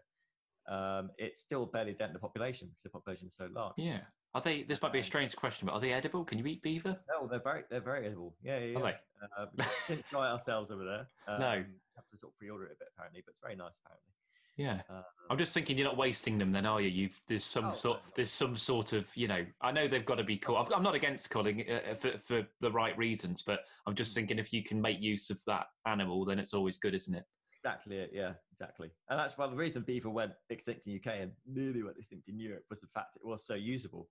[0.68, 3.74] um, it's still barely dent the population because the population is so large.
[3.78, 4.02] yeah.
[4.38, 4.62] Are they?
[4.62, 6.24] This might be a strange question, but are they edible?
[6.24, 6.96] Can you eat beaver?
[7.10, 8.36] No, they're very they're very edible.
[8.44, 8.78] Yeah, yeah.
[8.78, 8.92] Are yeah.
[8.92, 9.44] they?
[9.44, 11.08] Uh, we didn't try ourselves over there.
[11.28, 11.64] Um, No.
[11.96, 14.12] Have to sort of pre-order it a bit apparently, but it's very nice apparently.
[14.56, 14.82] Yeah.
[14.96, 16.90] Uh, I'm just thinking you're not wasting them, then, are you?
[16.90, 19.44] You've there's some Oh, sort there's some sort of you know.
[19.60, 20.56] I know they've got to be cool.
[20.58, 24.54] I'm not against culling uh, for for the right reasons, but I'm just thinking if
[24.54, 27.24] you can make use of that animal, then it's always good, isn't it?
[27.58, 28.92] Exactly it, yeah, exactly.
[29.10, 32.40] And that's why the reason beaver went extinct in UK and nearly went extinct in
[32.40, 34.08] Europe was the fact it was so usable.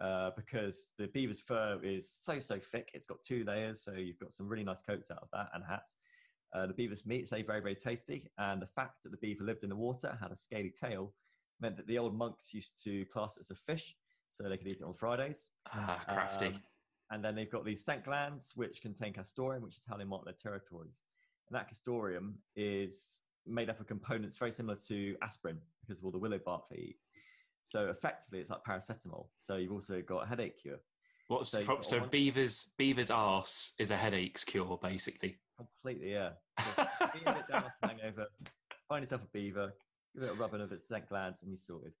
[0.00, 4.18] Uh, because the beaver's fur is so so thick, it's got two layers, so you've
[4.18, 5.96] got some really nice coats out of that and hats.
[6.54, 9.62] Uh, the beaver's meat is very very tasty, and the fact that the beaver lived
[9.62, 11.12] in the water, had a scaly tail,
[11.60, 13.94] meant that the old monks used to class it as a fish,
[14.30, 15.48] so they could eat it on Fridays.
[15.72, 16.46] Ah, crafty.
[16.46, 16.62] Um,
[17.10, 20.24] and then they've got these scent glands, which contain castoreum, which is how they mark
[20.24, 21.02] their territories.
[21.48, 26.12] And that castoreum is made up of components very similar to aspirin because of all
[26.12, 26.96] the willow bark they eat.
[27.62, 29.26] So effectively, it's like paracetamol.
[29.36, 30.80] So you've also got a headache cure.
[31.28, 35.38] What's so from, so beaver's beaver's arse is a headaches cure, basically.
[35.56, 36.30] Completely, yeah.
[37.12, 38.26] Being a bit down hangover,
[38.88, 39.72] find yourself a beaver,
[40.14, 41.92] give it a rubbing of its scent glands, and you're sorted.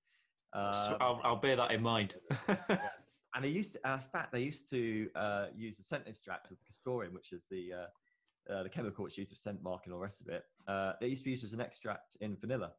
[0.52, 2.16] So Um, I'll, I'll bear that in mind.
[2.68, 6.50] and they used to, uh, in fact, they used to uh, use the scent extract
[6.50, 9.94] of castoreum, which is the uh, uh, the chemical which used for scent marking and
[9.94, 10.42] all the rest of it.
[10.66, 12.72] Uh, it used to be used as an extract in vanilla.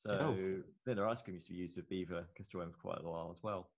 [0.00, 0.62] So Oh.
[0.86, 3.42] vanilla ice cream used to be used with beaver castoreum for quite a while as
[3.42, 3.70] well.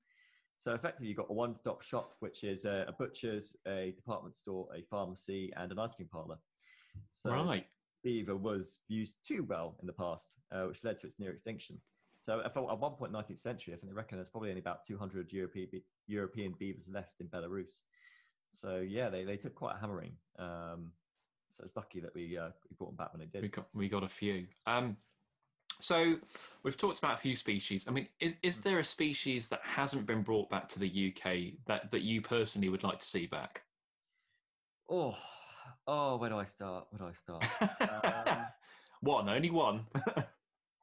[0.54, 4.68] So effectively, you've got a one-stop shop, which is a, a butcher's, a department store,
[4.72, 6.36] a pharmacy, and an ice cream parlor.
[7.08, 7.66] So right.
[8.04, 11.80] beaver was used too well in the past, uh, which led to its near extinction.
[12.20, 14.84] So at at one point, 19th century, I think they reckon there's probably only about
[14.84, 15.68] 200 European,
[16.06, 17.80] European beavers left in Belarus.
[18.52, 20.12] So yeah, they, they took quite a hammering.
[20.38, 20.92] Um,
[21.50, 23.52] so it's lucky that we, uh, we brought them back when they We did.
[23.52, 24.46] got we got a few.
[24.66, 24.96] Um,
[25.82, 26.14] so
[26.62, 27.86] we've talked about a few species.
[27.88, 31.54] I mean, is is there a species that hasn't been brought back to the UK
[31.66, 33.62] that that you personally would like to see back?
[34.88, 35.16] Oh,
[35.88, 36.86] oh, where do I start?
[36.90, 38.28] Where do I start?
[38.28, 38.46] Um,
[39.00, 39.84] one, only one.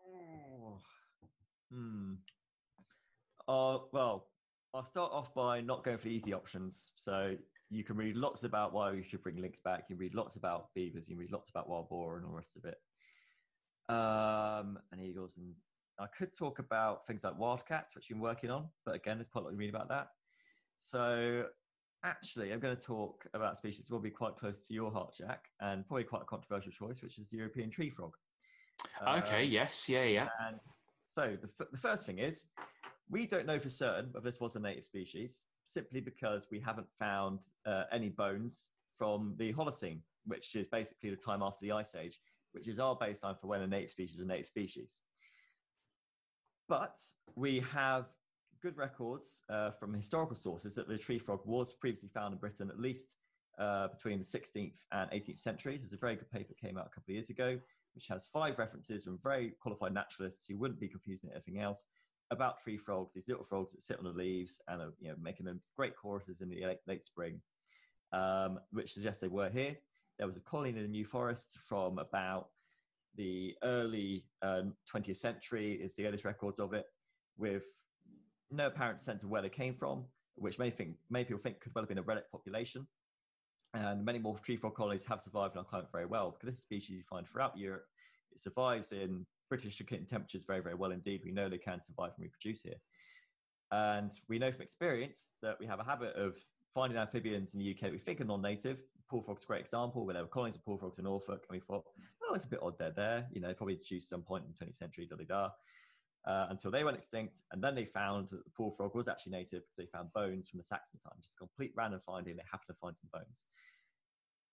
[0.06, 0.82] Oh,
[1.72, 2.14] hmm.
[3.48, 4.28] Uh, well,
[4.74, 6.92] I'll start off by not going for the easy options.
[6.98, 7.36] So
[7.70, 9.86] you can read lots about why we should bring lynx back.
[9.88, 11.08] You can read lots about beavers.
[11.08, 12.80] You can read lots about wild boar and all the rest of it.
[13.90, 15.38] Um, and eagles.
[15.38, 15.54] And
[16.00, 18.68] I could talk about things like wildcats, which we've been working on.
[18.86, 20.10] But again, there's quite a lot to read about that.
[20.78, 21.46] So
[22.04, 25.16] actually, I'm going to talk about species that will be quite close to your heart,
[25.18, 28.14] Jack, and probably quite a controversial choice, which is the European tree frog.
[29.08, 29.46] okay.
[29.46, 29.90] Um, Yes.
[29.90, 30.04] Yeah.
[30.04, 30.28] Yeah.
[30.48, 30.60] and
[31.04, 32.48] so the, f- the first thing is,
[33.10, 36.88] we don't know for certain whether this was a native species, simply because we haven't
[37.00, 41.96] found uh, any bones from the Holocene, which is basically the time after the Ice
[41.96, 42.20] Age,
[42.54, 45.00] which is our baseline for when a native species is a native species.
[46.68, 46.98] But
[47.36, 48.06] we have
[48.62, 52.70] good records uh, from historical sources that the tree frog was previously found in Britain
[52.70, 53.16] at least
[53.58, 55.82] uh, between the 16th and 18th centuries.
[55.82, 57.60] There's a very good paper that came out a couple of years ago,
[57.96, 61.86] which has five references from very qualified naturalists who wouldn't be confused anything else
[62.32, 65.16] about tree frogs, these little frogs that sit on the leaves and are you know,
[65.22, 67.42] making them great choruses in the late, late spring,
[68.14, 69.76] um, which suggests they were here.
[70.20, 72.50] There was a colony in the New Forest from about
[73.16, 76.86] the early um, 20th century, is the earliest records of it,
[77.38, 77.66] with
[78.52, 80.04] no apparent sense of where they came from,
[80.36, 82.86] which may think many people think could well have been a relic population.
[83.74, 86.56] And many more tree frog colonies have survived in our climate very well because this
[86.56, 87.86] is a species you find throughout Europe.
[88.32, 91.22] It survives in British temperatures very, very well indeed.
[91.24, 92.80] We know they can survive and reproduce here.
[93.72, 96.38] And we know from experience that we have a habit of
[96.74, 98.78] finding amphibians in the UK we think are non-native.
[98.78, 101.56] Pool frog's a great example, where there were colonies of pool frogs in Norfolk, and
[101.56, 101.84] we thought,
[102.24, 103.28] oh, it's a bit odd they're there.
[103.32, 105.50] You know, probably introduced some point in the 20th century, da da da.
[106.28, 109.32] Uh, until they went extinct, and then they found that the pool frog was actually
[109.32, 111.14] native because they found bones from the Saxon time.
[111.22, 112.36] Just a complete random finding.
[112.36, 113.46] They happened to find some bones.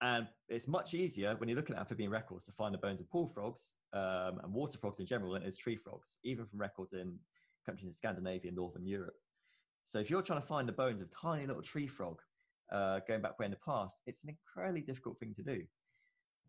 [0.02, 3.10] And it's much easier when you're looking at amphibian records to find the bones of
[3.10, 6.60] pool frogs um, and water frogs in general than it is tree frogs, even from
[6.60, 7.18] records in
[7.64, 9.16] countries in Scandinavia and Northern Europe.
[9.84, 12.20] So if you're trying to find the bones of tiny little tree frog
[12.72, 15.62] uh, going back way in the past, it's an incredibly difficult thing to do.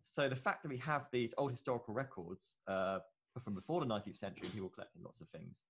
[0.01, 2.99] So the fact that we have these old historical records uh,
[3.43, 5.63] from before the 19th century, people collecting lots of things,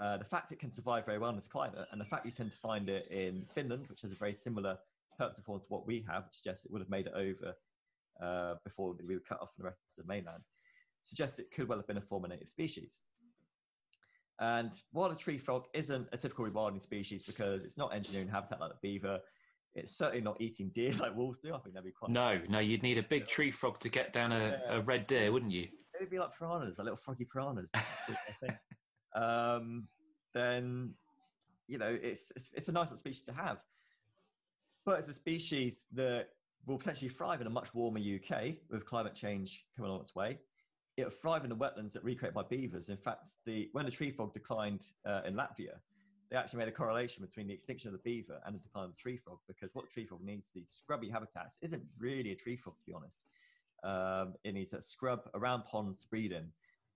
[0.00, 2.32] uh, the fact it can survive very well in this climate, and the fact you
[2.32, 4.78] tend to find it in Finland, which has a very similar
[5.20, 7.54] herpetofauna to what we have, which suggests it would have made it over
[8.22, 10.42] uh, before we were cut off from the rest of the mainland,
[11.02, 13.02] suggests it could well have been a former native species.
[14.40, 18.60] And while the tree frog isn't a typical rewilding species because it's not engineering habitat
[18.60, 19.20] like the beaver,
[19.74, 21.54] it's certainly not eating deer like wolves do.
[21.54, 22.10] I think that'd be quite.
[22.10, 24.76] No, no, you'd need a big tree frog to get down a, Yeah.
[24.76, 25.68] a red deer, wouldn't you?
[25.96, 27.70] It'd be like piranhas, like little froggy piranhas.
[29.14, 29.88] Um,
[30.34, 30.94] then,
[31.68, 33.58] you know, it's, it's it's a nice little species to have.
[34.86, 36.28] But it's a species that
[36.66, 40.38] will potentially thrive in a much warmer UK with climate change coming on its way.
[40.96, 42.88] It'll thrive in the wetlands that recreate by beavers.
[42.88, 45.76] In fact, the when the tree frog declined uh, in Latvia,
[46.32, 48.90] they actually made a correlation between the extinction of the beaver and the decline of
[48.90, 52.34] the tree frog because what the tree frog needs, these scrubby habitats, isn't really a
[52.34, 53.20] tree frog to be honest.
[53.84, 56.46] Um, it needs a scrub around ponds to breed in,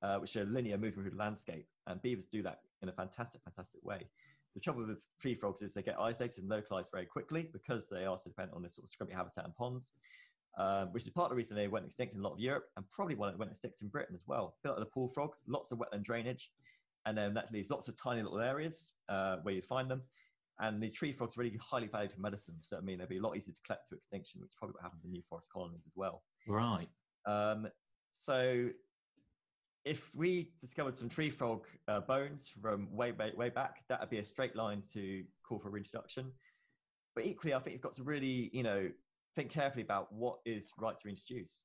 [0.00, 3.42] uh, which are linear moving through the landscape, and beavers do that in a fantastic,
[3.44, 4.08] fantastic way.
[4.54, 8.06] The trouble with tree frogs is they get isolated and localized very quickly because they
[8.06, 9.90] are so dependent on this sort of scrubby habitat and ponds,
[10.56, 12.64] um, which is part of the reason they went extinct in a lot of Europe
[12.78, 14.56] and probably why they went extinct in Britain as well.
[14.62, 16.52] Built like the pool frog, lots of wetland drainage,
[17.06, 20.02] and then that leaves lots of tiny little areas uh, where you find them.
[20.58, 23.18] And the tree frogs are really highly valued for medicine, so I mean they'd be
[23.18, 25.48] a lot easier to collect to extinction, which is probably what happened to new forest
[25.52, 26.22] colonies as well.
[26.46, 26.88] Right.
[27.26, 27.68] Um,
[28.10, 28.70] so
[29.84, 34.10] if we discovered some tree frog uh, bones from way, way, way back, that would
[34.10, 36.32] be a straight line to call for reintroduction.
[37.14, 38.88] But equally, I think you've got to really, you know,
[39.36, 41.62] think carefully about what is right to reintroduce.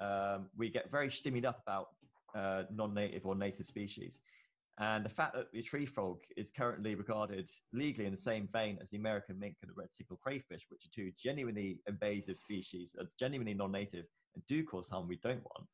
[0.00, 1.88] Um, we get very stimmied up about
[2.34, 4.20] uh, non-native or native species.
[4.78, 8.78] And the fact that the tree frog is currently regarded legally in the same vein
[8.80, 12.96] as the American mink and the red signal crayfish, which are two genuinely invasive species,
[12.98, 15.68] are genuinely non-native, and do cause harm we don't want.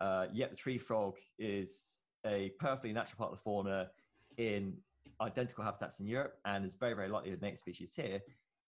[0.00, 3.88] Uh, yet the tree frog is a perfectly natural part of the fauna
[4.36, 4.74] in
[5.20, 8.20] identical habitats in Europe and is very, very likely a native species here.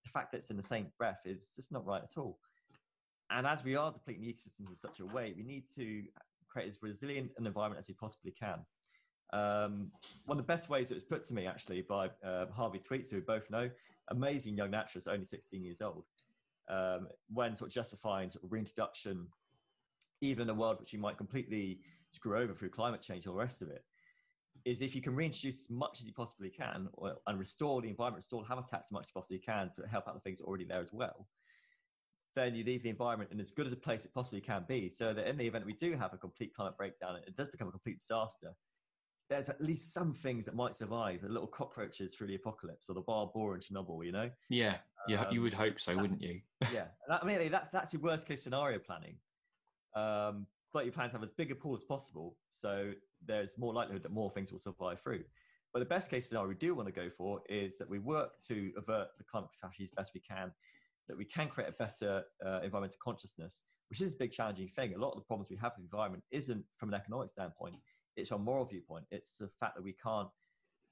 [0.04, 2.38] The fact that it's in the same breath is just not right at all.
[3.30, 6.04] And as we are depleting the ecosystems in such a way, we need to
[6.48, 8.60] create as resilient an environment as we possibly can.
[9.32, 9.90] Um,
[10.24, 13.10] one of the best ways it was put to me actually by uh, Harvey Tweets,
[13.10, 13.68] who we both know,
[14.08, 16.04] amazing young naturalist, only 16 years old,
[16.68, 19.26] um, when sort of justifying sort of reintroduction,
[20.20, 21.80] even in a world which you might completely
[22.12, 23.84] screw over through climate change and all the rest of it,
[24.64, 27.88] is if you can reintroduce as much as you possibly can or, and restore the
[27.88, 30.80] environment, restore habitats as much as possibly can to help out the things already there
[30.80, 31.28] as well,
[32.34, 34.88] then you leave the environment in as good as a place it possibly can be.
[34.88, 37.68] So that in the event we do have a complete climate breakdown, it does become
[37.68, 38.54] a complete disaster.
[39.28, 42.94] There's at least some things that might survive, the little cockroaches through the apocalypse or
[42.94, 44.30] the boar in Chernobyl, you know?
[44.48, 44.78] Yeah.
[45.08, 46.40] You, you Um, would hope so, wouldn't you?
[46.72, 49.18] yeah, that- I mean that's that's your worst case scenario planning.
[49.94, 52.92] Um, but you plan to have as big a pool as possible, so
[53.24, 55.24] there's more likelihood that more things will survive through.
[55.72, 58.32] But the best case scenario we do want to go for is that we work
[58.48, 60.52] to avert the climate catastrophe as best we can,
[61.08, 64.94] that we can create a better uh, environmental consciousness, which is a big challenging thing.
[64.94, 67.76] A lot of the problems we have with the environment isn't from an economic standpoint;
[68.16, 69.04] it's a moral viewpoint.
[69.10, 70.28] It's the fact that we can't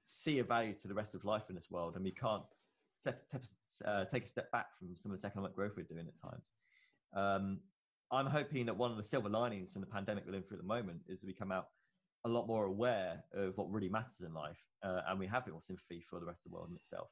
[0.04, 2.42] see a value to the rest of life in this world, and we can't
[2.88, 3.42] step, step,
[3.86, 6.54] uh, take a step back from some of this economic growth we're doing at times.
[7.14, 7.60] Um,
[8.12, 10.62] I'm hoping that one of the silver linings from the pandemic we're living through at
[10.62, 11.68] the moment is that we come out
[12.24, 15.60] a lot more aware of what really matters in life, uh, and we have more
[15.60, 17.08] sympathy for the rest of the world in itself.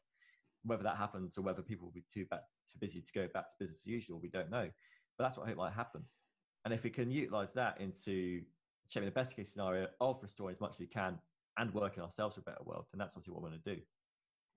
[0.65, 3.49] Whether that happens or whether people will be too back, too busy to go back
[3.49, 4.69] to business as usual, we don't know.
[5.19, 6.03] But that's what I hope might happen.
[6.65, 8.43] And if we can utilize that into
[8.93, 11.19] shaping the best case scenario of restoring as much as we can
[11.59, 13.81] and working ourselves for a better world, And that's obviously what we want to do.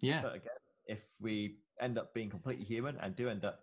[0.01, 0.21] Yeah.
[0.21, 0.51] But again,
[0.87, 3.61] if we end up being completely human and do end up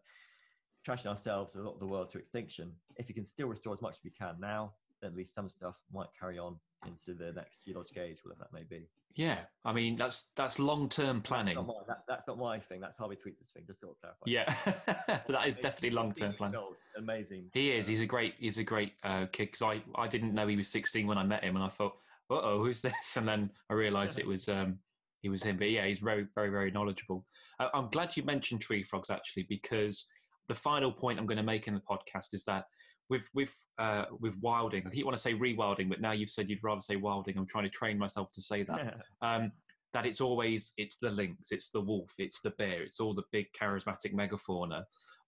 [0.86, 3.72] trashing ourselves and a lot of the world to extinction, if you can still restore
[3.72, 6.56] as much as we can now, then at least some stuff might carry on
[6.86, 8.88] into the next geologic age, whatever that may be.
[9.14, 9.38] Yeah.
[9.64, 11.54] I mean, that's that's long term planning.
[11.56, 12.80] Not my- that- that's not my thing.
[12.80, 13.64] That's Harvey Tweets' thing.
[13.66, 14.24] Just sort of clarify.
[14.26, 15.20] Yeah.
[15.26, 16.56] but that is definitely long term planning.
[16.56, 16.76] old.
[16.96, 17.50] Amazing.
[17.52, 17.86] He is.
[17.86, 18.34] He's a great.
[18.38, 19.46] He's a great uh, kid.
[19.50, 21.94] Because I, I didn't know he was 16 when I met him, and I thought,
[22.30, 24.78] "Uh oh, who's this?" And then I realised it was um,
[25.20, 25.56] he was him.
[25.56, 27.24] But yeah, he's very, very, very knowledgeable.
[27.60, 30.06] Uh, I'm glad you mentioned tree frogs actually, because
[30.48, 32.64] the final point I'm going to make in the podcast is that
[33.12, 36.48] with with uh, with wilding, I keep want to say rewilding, but now you've said
[36.48, 37.36] you'd rather say wilding.
[37.36, 38.78] I'm trying to train myself to say that.
[39.20, 39.52] um,
[39.92, 43.28] that it's always it's the lynx, it's the wolf, it's the bear, it's all the
[43.30, 44.84] big charismatic megafauna.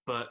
[0.06, 0.28] But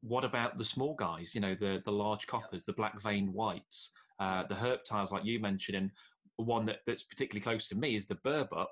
[0.00, 1.34] what about the small guys?
[1.34, 5.38] You know, the the large coppers, the black veined whites, uh, the herptiles, like you
[5.38, 5.90] mentioned, and
[6.36, 8.68] one that, that's particularly close to me is the burbot,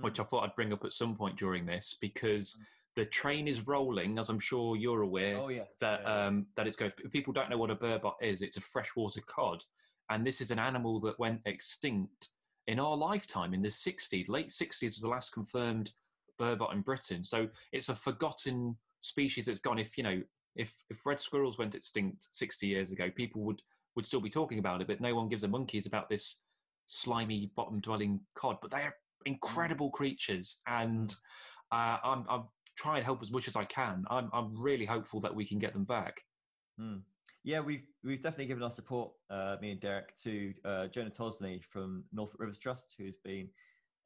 [0.00, 2.56] which I thought I'd bring up at some point during this because
[2.96, 5.76] the train is rolling, as I'm sure you're aware Oh yes.
[5.80, 6.26] that yeah.
[6.26, 6.92] um, that it's going.
[7.02, 9.64] If people don't know what a burbot is, it's a freshwater cod,
[10.10, 12.28] and this is an animal that went extinct
[12.66, 14.28] in our lifetime in the 60s.
[14.28, 15.92] Late 60s was the last confirmed
[16.40, 19.78] burbot in Britain, so it's a forgotten species that's gone.
[19.78, 20.22] If you know,
[20.54, 23.60] if if red squirrels went extinct 60 years ago, people would
[23.96, 26.42] would still be talking about it, but no one gives a monkeys about this
[26.86, 28.94] slimy bottom dwelling cod, but they are
[29.26, 31.14] incredible creatures, and
[31.72, 32.44] uh, I'm, I'm
[32.76, 34.04] trying and help as much as I can.
[34.10, 36.22] I'm I'm really hopeful that we can get them back.
[36.80, 37.02] Mm.
[37.44, 41.62] Yeah, we've we've definitely given our support, uh, me and Derek, to uh, Jonah Tosney
[41.62, 43.48] from Norfolk Rivers Trust, who's been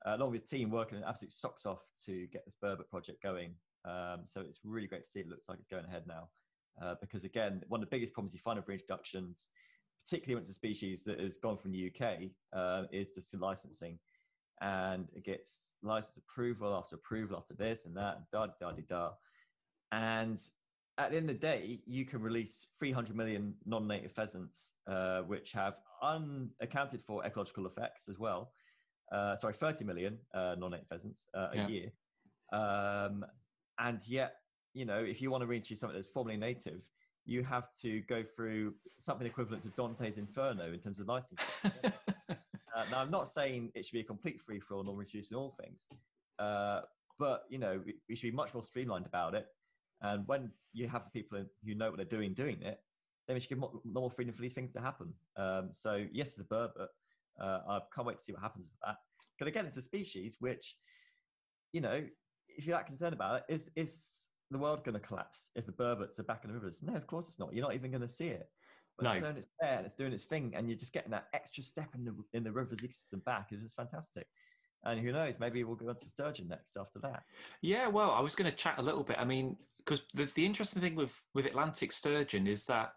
[0.07, 3.23] uh, along with his team working an absolute socks off to get this Burbot project
[3.23, 3.55] going.
[3.85, 5.21] Um, so it's really great to see.
[5.21, 6.29] It looks like it's going ahead now,
[6.83, 9.47] uh, because again, one of the biggest problems you find with reintroductions,
[10.05, 13.99] particularly when it's a species that has gone from the UK, uh, is just licensing,
[14.61, 18.83] and it gets license approval after approval after this and that, and da da da
[18.89, 19.11] da,
[19.93, 20.39] and
[20.99, 25.53] at the end of the day, you can release 300 million non-native pheasants, uh, which
[25.53, 28.51] have unaccounted for ecological effects as well.
[29.13, 31.93] Uh, sorry, 30 million uh, non-native pheasants uh, a year.
[32.53, 33.25] Um,
[33.79, 34.35] and yet,
[34.75, 36.83] you know, if you want to reintroduce something that's formerly native,
[37.25, 41.47] you have to go through something equivalent to Dante's Inferno in terms of licensing.
[42.79, 45.87] Uh, now, I'm not saying it should be a complete free-for-all nor reducing all things,
[46.39, 46.83] uh,
[47.19, 49.47] but, you know, we, we should be much more streamlined about it
[50.03, 52.81] and when you have people who know what they're doing doing it,
[53.27, 55.13] then we should give more, more freedom for these things to happen.
[55.37, 56.89] Um, so yes, the burbot.
[57.41, 58.97] Uh, I can't wait to see what happens with that.
[59.39, 60.77] But again, it's a species which,
[61.73, 62.05] you know,
[62.49, 65.73] if you're that concerned about it, is is the world going to collapse if the
[65.73, 66.83] burbots are back in the rivers?
[66.83, 67.55] No, of course it's not.
[67.55, 68.49] You're not even going to see it.
[68.99, 69.29] But no.
[69.29, 72.05] it's there and it's doing its thing, and you're just getting that extra step in
[72.05, 74.27] the in the river's ecosystem back is just fantastic.
[74.85, 77.23] And who knows, maybe we'll go on to sturgeon next after that.
[77.63, 79.17] Yeah, well, I was going to chat a little bit.
[79.19, 82.93] I mean, because the, the interesting thing with, with Atlantic sturgeon is that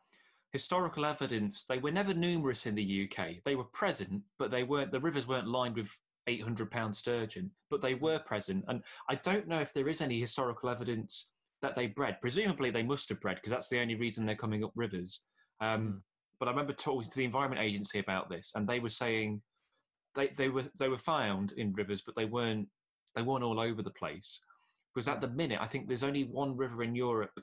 [0.52, 3.38] historical evidence, they were never numerous in the UK.
[3.46, 5.90] They were present, but they weren't, the rivers weren't lined with
[6.28, 8.64] 800 pound sturgeon, but they were present.
[8.68, 11.32] And I don't know if there is any historical evidence
[11.62, 12.18] that they bred.
[12.22, 15.26] Presumably they must have bred because that's the only reason they're coming up rivers.
[15.62, 16.00] Um, mm.
[16.40, 19.42] But I remember talking to the Environment Agency about this, and they were saying
[20.16, 22.68] they, they were they were found in rivers, but they weren't
[23.16, 24.44] they weren't all over the place.
[24.94, 27.40] Because at the minute, I think there's only one river in Europe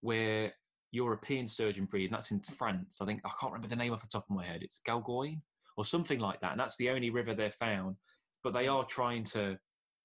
[0.00, 0.52] where
[0.90, 2.98] European sturgeon breed, and that's in France.
[3.00, 4.62] I think I can't remember the name off the top of my head.
[4.62, 5.42] It's Galgoyne
[5.76, 7.96] or something like that, and that's the only river they're found.
[8.42, 9.58] But they are trying to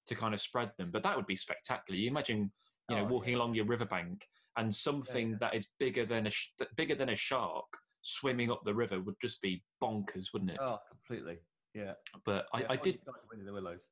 [0.08, 0.90] to kind of spread them.
[0.92, 1.98] But that would be spectacular.
[1.98, 2.52] You imagine,
[2.90, 3.38] you know, oh, walking yeah.
[3.38, 4.20] along your riverbank
[4.56, 5.48] and something yeah, yeah.
[5.48, 6.30] that is bigger than a
[6.76, 7.66] bigger than a shark
[8.02, 10.58] swimming up the river would just be bonkers, wouldn't it?
[10.60, 11.38] Oh, completely.
[11.74, 11.92] Yeah.
[12.24, 12.98] But I, I did.
[13.44, 13.88] The willows.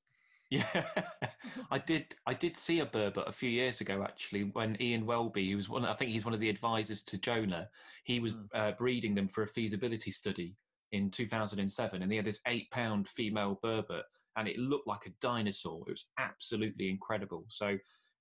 [0.50, 0.84] Yeah,
[1.70, 2.14] I did.
[2.26, 5.68] I did see a burbot a few years ago, actually, when Ian Welby, who was
[5.68, 7.68] one, I think he's one of the advisors to Jonah,
[8.04, 8.46] he was mm.
[8.54, 10.54] uh, breeding them for a feasibility study
[10.92, 14.02] in 2007, and they had this eight-pound female burbot,
[14.36, 15.82] and it looked like a dinosaur.
[15.88, 17.46] It was absolutely incredible.
[17.48, 17.76] So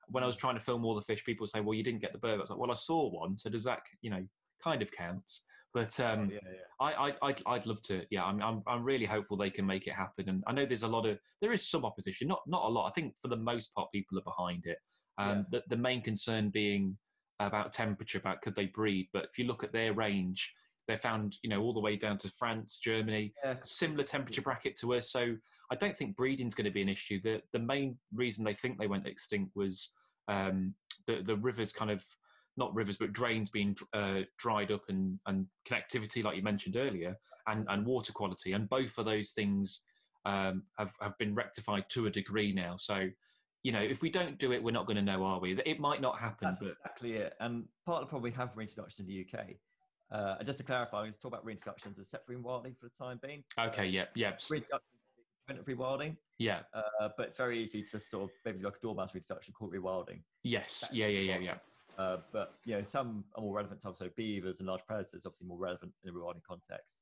[0.08, 2.14] when I was trying to film all the fish, people say, "Well, you didn't get
[2.14, 4.26] the burbot." I was like, "Well, I saw one, so does that, you know,
[4.64, 6.60] kind of counts?" But um, yeah, yeah.
[6.80, 8.04] I, I, I'd, I'd love to.
[8.12, 10.30] Yeah, I'm, I'm, I'm really hopeful they can make it happen.
[10.30, 12.88] And I know there's a lot of, there is some opposition, not, not a lot.
[12.88, 14.78] I think for the most part, people are behind it.
[15.18, 15.60] Um, yeah.
[15.70, 16.96] the, the main concern being
[17.40, 19.10] about temperature, about could they breed.
[19.14, 20.54] But if you look at their range,
[20.88, 23.56] they're found, you know, all the way down to France, Germany, yeah.
[23.64, 25.12] similar temperature bracket to us.
[25.12, 25.36] So
[25.74, 27.20] I don't think breeding's going to be an issue.
[27.20, 29.90] The the main reason they think they went extinct was
[30.28, 30.76] um,
[31.08, 32.06] the the rivers kind of
[32.56, 37.18] not rivers but drains being uh, dried up and, and connectivity like you mentioned earlier
[37.48, 39.82] and, and water quality and both of those things
[40.26, 43.10] um, have, have been rectified to a degree now so
[43.64, 45.80] you know if we don't do it we're not going to know are we it
[45.80, 49.08] might not happen That's but exactly it and part of the problem we have reintroduction
[49.08, 49.48] in the uk
[50.12, 52.92] uh, just to clarify, I'm going to talk about reintroductions of separate rewilding for the
[52.96, 53.44] time being.
[53.60, 54.34] Okay, yeah, yeah.
[55.50, 56.16] Of rewilding.
[56.40, 56.62] Yeah.
[56.74, 60.22] Uh, but it's very easy to sort of maybe like a dormouse reintroduction called rewilding.
[60.44, 60.90] Yes.
[60.92, 61.56] Yeah, yeah, yeah, yeah.
[61.98, 64.00] Uh, but you know, some are more relevant types.
[64.00, 67.00] So beavers and large predators, obviously more relevant in a rewilding context.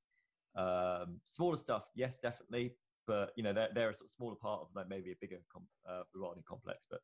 [0.55, 2.75] Um, smaller stuff, yes, definitely.
[3.07, 5.37] But you know, they're, they're a sort of smaller part of like maybe a bigger
[5.51, 6.85] com- uh, rewilding complex.
[6.89, 6.99] But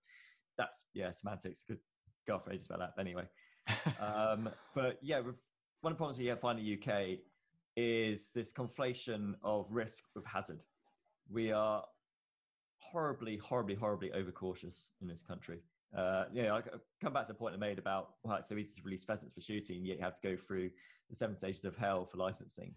[0.58, 1.64] that's yeah, semantics.
[1.64, 1.80] Could
[2.28, 3.00] go off for ages about that.
[3.00, 3.24] Anyway,
[4.02, 7.20] um, but yeah, one of the problems we find in the UK
[7.76, 10.64] is this conflation of risk with hazard.
[11.30, 11.84] We are
[12.80, 15.60] horribly, horribly, horribly overcautious in this country.
[15.96, 16.62] Uh, I
[17.02, 19.34] come back to the point I made about well, it's so easy to release pheasants
[19.34, 20.70] for shooting, yet you have to go through
[21.10, 22.76] the seven stages of hell for licensing.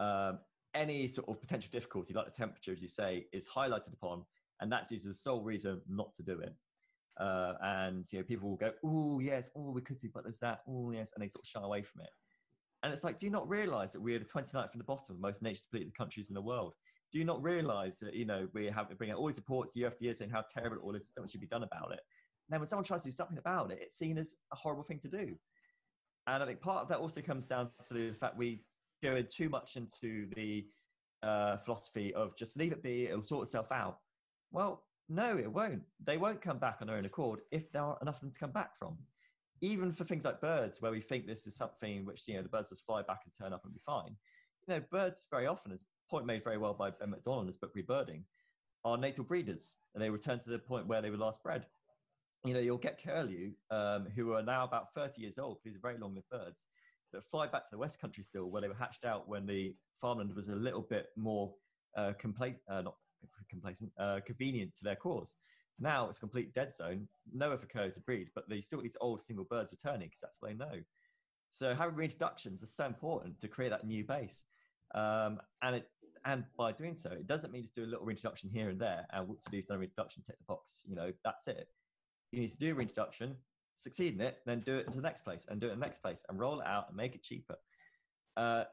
[0.00, 0.38] Um,
[0.74, 4.24] any sort of potential difficulty, like the temperature, as you say, is highlighted upon,
[4.60, 6.54] and that's usually the sole reason not to do it.
[7.18, 10.38] Uh, and you know, people will go, "Oh yes, oh we could do, but there's
[10.40, 12.10] that, oh yes," and they sort of shy away from it.
[12.82, 15.20] And it's like, do you not realise that we're the 29th from the bottom of
[15.20, 16.74] most nature depleted countries in the world?
[17.12, 19.74] Do you not realise that you know we have to bring out all these reports
[19.74, 22.00] year after year saying how terrible all this, something should be done about it?
[22.50, 24.98] Now, when someone tries to do something about it, it's seen as a horrible thing
[25.00, 25.34] to do.
[26.26, 28.62] And I think part of that also comes down to the fact we
[29.02, 30.66] go in too much into the
[31.22, 33.98] uh, philosophy of just leave it be, it'll sort itself out.
[34.50, 35.82] Well, no, it won't.
[36.04, 38.38] They won't come back on their own accord if there aren't enough of them to
[38.38, 38.98] come back from.
[39.60, 42.48] Even for things like birds, where we think this is something which, you know, the
[42.48, 44.14] birds just fly back and turn up and be fine.
[44.66, 47.56] You know, birds very often, as point made very well by Ben Macdonald in his
[47.56, 48.22] book Rebirding,
[48.84, 51.66] are natal breeders and they return to the point where they were last bred.
[52.44, 55.80] You know, you'll get curlew, um, who are now about 30 years old, these are
[55.80, 56.66] very long lived birds,
[57.12, 59.74] that fly back to the West Country still, where they were hatched out when the
[60.00, 61.52] farmland was a little bit more
[61.96, 62.94] uh, compla- uh, not
[63.50, 65.34] complacent, uh, convenient to their cause.
[65.80, 68.96] Now it's a complete dead zone, nowhere for curlew to breed, but they still these
[69.00, 70.82] old single birds returning because that's what they know.
[71.50, 74.44] So having reintroductions is so important to create that new base.
[74.94, 75.90] Um, and it
[76.24, 79.06] and by doing so, it doesn't mean just do a little reintroduction here and there
[79.12, 81.68] and what to do, is done a reintroduction, tick the box, you know, that's it.
[82.32, 83.36] You need to do a reintroduction,
[83.74, 85.86] succeed in it, then do it to the next place and do it in the
[85.86, 87.56] next place and roll it out and make it cheaper.
[88.36, 88.64] Uh,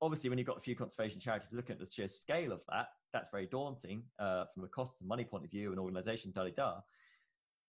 [0.00, 2.88] obviously, when you've got a few conservation charities looking at the sheer scale of that,
[3.12, 6.48] that's very daunting uh, from a cost and money point of view and organization, da
[6.48, 6.80] da.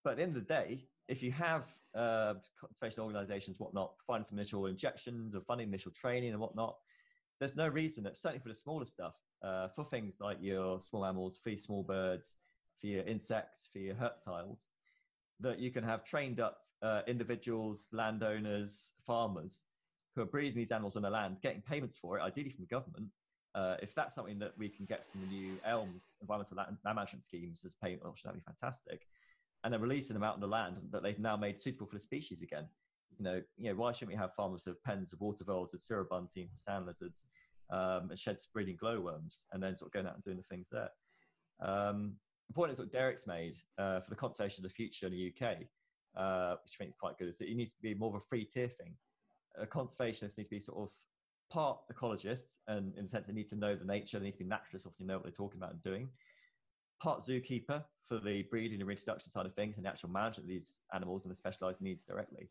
[0.03, 1.65] But at the end of the day, if you have
[1.95, 6.75] uh, conservation organizations, whatnot, finding some initial injections or funding initial training and whatnot,
[7.39, 11.05] there's no reason that certainly for the smaller stuff, uh, for things like your small
[11.05, 12.35] animals, for your small birds,
[12.79, 14.67] for your insects, for your reptiles,
[15.39, 19.63] that you can have trained up uh, individuals, landowners, farmers
[20.15, 22.75] who are breeding these animals on the land, getting payments for it, ideally from the
[22.75, 23.07] government.
[23.55, 27.25] Uh, if that's something that we can get from the new ELMS environmental land, management
[27.25, 29.07] schemes as payment option, that'd be fantastic.
[29.63, 31.99] And then releasing them out on the land that they've now made suitable for the
[31.99, 32.67] species again
[33.17, 36.09] you know, you know, why shouldn't we have farmers have pens of water voles, of
[36.09, 37.27] buntings, of sand lizards,
[37.71, 40.69] um, and sheds breeding glowworms, and then sort of going out and doing the things
[40.71, 40.89] there.
[41.59, 42.13] Um,
[42.47, 45.33] the point is what Derek's made uh, for the conservation of the future in the
[45.33, 45.57] UK,
[46.15, 48.15] uh, which I think is quite good, is that it needs to be more of
[48.15, 48.93] a free tier thing.
[49.59, 50.91] Uh, conservationists need to be sort of
[51.49, 54.39] part ecologists, and in the sense they need to know the nature, they need to
[54.39, 56.09] be naturalists, obviously know what they're talking about and doing.
[57.01, 60.49] Part zookeeper for the breeding and reintroduction side of things and the actual management of
[60.49, 62.49] these animals and the specialized needs directly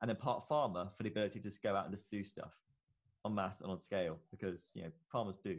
[0.00, 2.52] and then part farmer for the ability to just go out and just do stuff
[3.24, 5.58] on mass and on scale because you know farmers do.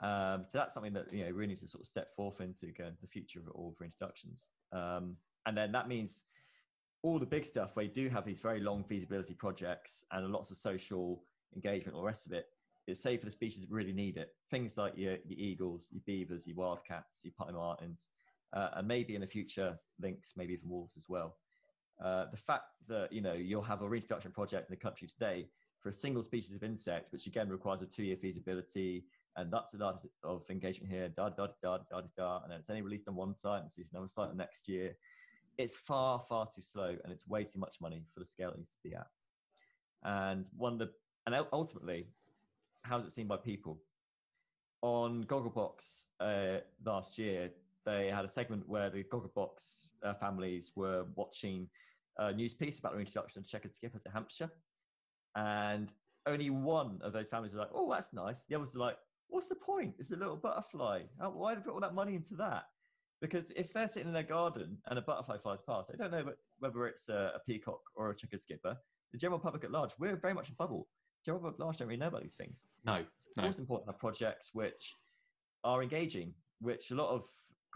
[0.00, 2.66] Um, so that's something that you know really need to sort of step forth into
[2.66, 4.50] going the future of all for introductions.
[4.72, 5.16] Um,
[5.46, 6.24] and then that means
[7.02, 10.50] all the big stuff where you do have these very long feasibility projects and lots
[10.50, 11.22] of social
[11.54, 12.46] engagement, all the rest of it.
[12.86, 14.34] it, is safe for the species that really need it.
[14.50, 18.08] Things like your, your eagles, your beavers, your wildcats, your pine martens,
[18.52, 21.36] uh, and maybe in the future lynx, maybe even wolves as well.
[22.02, 25.46] Uh, the fact that you know you'll have a reintroduction project in the country today
[25.80, 29.04] for a single species of insect, which again requires a two-year feasibility
[29.36, 29.80] and lots of,
[30.24, 33.14] of engagement here, da da da da da da, and then it's only released on
[33.14, 34.94] one site and see another site next year.
[35.58, 38.58] It's far far too slow, and it's way too much money for the scale it
[38.58, 39.06] needs to be at.
[40.02, 40.90] And one of the
[41.26, 42.08] and ultimately,
[42.82, 43.78] how is it seen by people?
[44.82, 47.50] On Gogglebox uh, last year,
[47.84, 51.68] they had a segment where the Gogglebox uh, families were watching
[52.20, 54.50] a news piece about the introduction of checkered skipper to Hampshire.
[55.34, 55.92] And
[56.26, 58.44] only one of those families were like, oh, that's nice.
[58.44, 58.96] The others were like,
[59.28, 59.94] what's the point?
[59.98, 61.02] It's a little butterfly.
[61.18, 62.64] Why did they put all that money into that?
[63.20, 66.32] Because if they're sitting in their garden and a butterfly flies past, they don't know
[66.58, 68.76] whether it's a, a peacock or a checkered skipper.
[69.12, 70.88] The general public at large, we're very much a bubble.
[71.22, 72.66] The general public at large don't really know about these things.
[72.84, 73.04] No.
[73.34, 73.48] So no.
[73.48, 74.94] important to have projects which
[75.64, 77.26] are engaging, which a lot of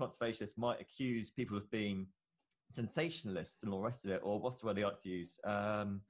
[0.01, 2.07] conservationists might accuse people of being
[2.75, 5.39] sensationalist and all the rest of it, or what's the word they like to use?
[5.45, 6.01] Um,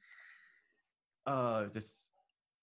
[1.26, 2.12] oh, just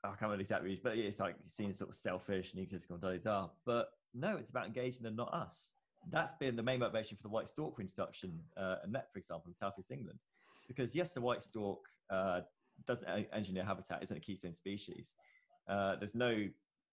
[0.04, 3.18] I can't remember exactly, but it's like seen sort of selfish and egotistical da da
[3.18, 3.48] da.
[3.66, 5.76] But no, it's about engaging them, not us.
[6.10, 9.50] That's been the main motivation for the white stork introduction uh, and net, for example,
[9.50, 10.20] in Southeast England,
[10.68, 11.80] because yes, the white stork
[12.10, 12.42] uh,
[12.88, 15.14] doesn't engineer habitat, isn't a keystone species.
[15.70, 16.48] Uh, there's no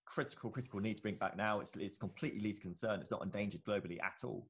[0.05, 1.61] critical critical need to bring back now.
[1.61, 3.01] It's it's completely least concern.
[3.01, 4.47] It's not endangered globally at all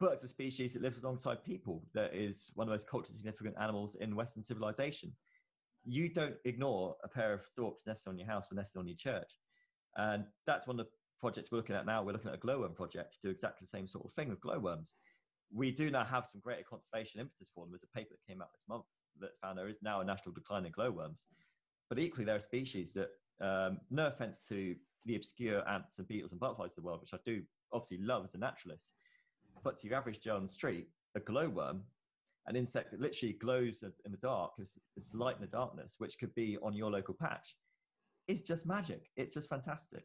[0.00, 3.16] but it's a species that lives alongside people that is one of the most culturally
[3.16, 5.12] significant animals in Western civilization.
[5.84, 8.96] You don't ignore a pair of storks nesting on your house or nesting on your
[8.96, 9.30] church.
[9.96, 12.02] And that's one of the projects we're looking at now.
[12.02, 14.40] We're looking at a glowworm project to do exactly the same sort of thing with
[14.40, 14.94] glowworms.
[15.52, 17.72] We do now have some greater conservation impetus for them.
[17.72, 18.84] There's a paper that came out this month
[19.20, 21.26] that found there is now a national decline in glowworms.
[21.88, 23.10] But equally, there are species that,
[23.40, 24.74] um, no offense to
[25.04, 28.24] the obscure ants and beetles and butterflies of the world, which I do obviously love
[28.24, 28.90] as a naturalist,
[29.62, 31.82] but to your average Joe on the street, a glowworm,
[32.46, 36.18] an insect that literally glows in the dark, is, is light in the darkness, which
[36.18, 37.56] could be on your local patch,
[38.28, 39.10] is just magic.
[39.16, 40.04] It's just fantastic.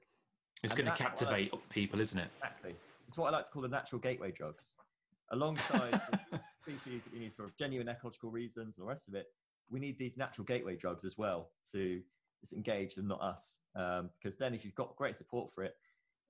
[0.64, 2.32] It's going to captivate people, isn't it?
[2.38, 2.76] Exactly.
[3.08, 4.74] It's what I like to call the natural gateway drugs.
[5.32, 6.02] Alongside
[6.64, 9.28] species that we need for genuine ecological reasons and the rest of it,
[9.70, 12.02] we need these natural gateway drugs as well to
[12.54, 13.60] engage them, not us.
[13.76, 15.76] Um, because then if you've got great support for it,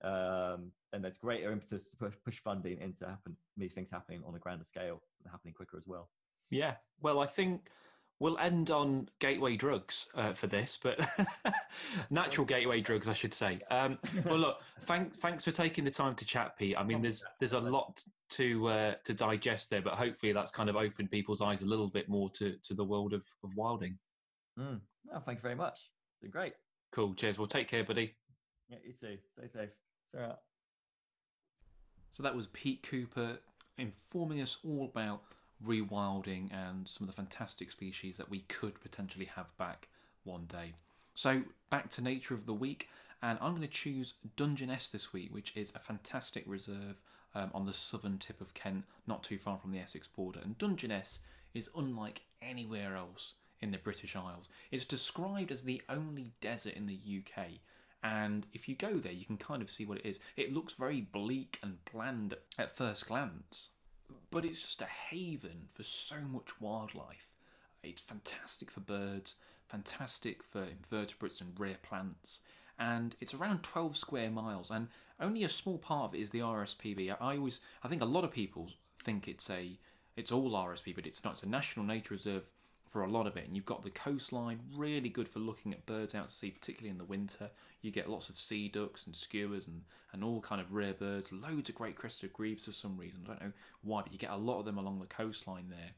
[0.01, 4.35] um, then there's greater impetus to push, push funding into happen, these things happening on
[4.35, 6.09] a grander scale and happening quicker as well.
[6.49, 6.75] Yeah.
[7.01, 7.69] Well, I think
[8.19, 10.99] we'll end on gateway drugs uh, for this, but
[12.09, 13.59] natural gateway drugs, I should say.
[13.71, 16.77] Um, well, look, thank, thanks for taking the time to chat, Pete.
[16.77, 20.69] I mean, there's there's a lot to uh, to digest there, but hopefully that's kind
[20.69, 23.97] of opened people's eyes a little bit more to to the world of, of wilding.
[24.59, 24.79] Mm.
[25.13, 25.91] Oh, thank you very much.
[26.13, 26.53] It's been great.
[26.91, 27.13] Cool.
[27.13, 27.37] Cheers.
[27.37, 28.15] Well, take care, buddy.
[28.69, 29.17] Yeah, you too.
[29.31, 29.69] Stay safe.
[30.11, 30.37] Sarah.
[32.11, 33.39] So that was Pete Cooper
[33.77, 35.21] informing us all about
[35.65, 39.87] rewilding and some of the fantastic species that we could potentially have back
[40.23, 40.73] one day.
[41.15, 42.89] So back to nature of the week,
[43.21, 47.01] and I'm going to choose Dungeness this week, which is a fantastic reserve
[47.35, 50.39] um, on the southern tip of Kent, not too far from the Essex border.
[50.43, 51.19] And Dungeness
[51.53, 54.47] is unlike anywhere else in the British Isles.
[54.71, 57.47] It's described as the only desert in the UK.
[58.03, 60.19] And if you go there, you can kind of see what it is.
[60.37, 63.71] It looks very bleak and bland at first glance,
[64.31, 67.33] but it's just a haven for so much wildlife.
[67.83, 69.35] It's fantastic for birds,
[69.67, 72.41] fantastic for invertebrates and rare plants,
[72.77, 74.87] and it's around 12 square miles, and
[75.19, 77.15] only a small part of it is the RSPB.
[77.19, 79.77] I always, I think a lot of people think it's a,
[80.15, 81.33] it's all RSPB, but it's not.
[81.33, 82.49] It's a national nature reserve
[82.89, 85.85] for a lot of it, and you've got the coastline, really good for looking at
[85.85, 87.51] birds out to sea, particularly in the winter.
[87.81, 91.31] You get lots of sea ducks and skuas and, and all kind of rare birds,
[91.31, 93.21] loads of great crested grebes for some reason.
[93.25, 93.51] I don't know
[93.83, 95.91] why, but you get a lot of them along the coastline there.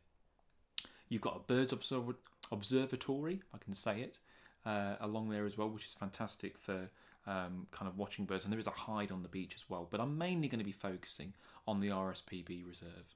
[1.08, 2.18] You've got a birds observ-
[2.52, 4.20] observatory, I can say it,
[4.66, 6.89] uh, along there as well, which is fantastic for
[7.26, 8.44] um, kind of watching birds.
[8.44, 9.88] And there is a hide on the beach as well.
[9.89, 11.34] But I'm mainly going to be focusing
[11.66, 13.16] on the RSPB reserve.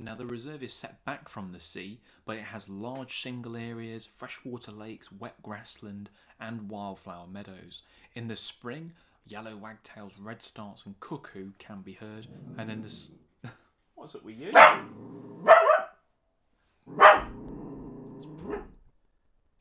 [0.00, 4.04] Now, the reserve is set back from the sea, but it has large shingle areas,
[4.04, 7.82] freshwater lakes, wet grassland, and wildflower meadows.
[8.14, 8.92] In the spring,
[9.26, 12.26] yellow wagtails, redstarts, and cuckoo can be heard.
[12.56, 13.10] And then this.
[13.94, 14.50] What's it with you?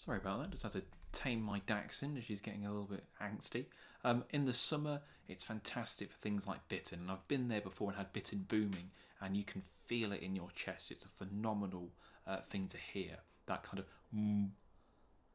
[0.08, 0.52] Sorry about that.
[0.52, 2.18] Just had to tame my dachshund.
[2.18, 3.66] As she's getting a little bit angsty.
[4.06, 7.02] Um, in the summer, it's fantastic for things like bittern.
[7.02, 8.92] And I've been there before and had bittern booming,
[9.22, 10.92] and you can feel it in your chest.
[10.92, 11.90] It's a phenomenal
[12.26, 13.18] uh, thing to hear.
[13.48, 13.86] That kind of
[14.18, 14.48] mm,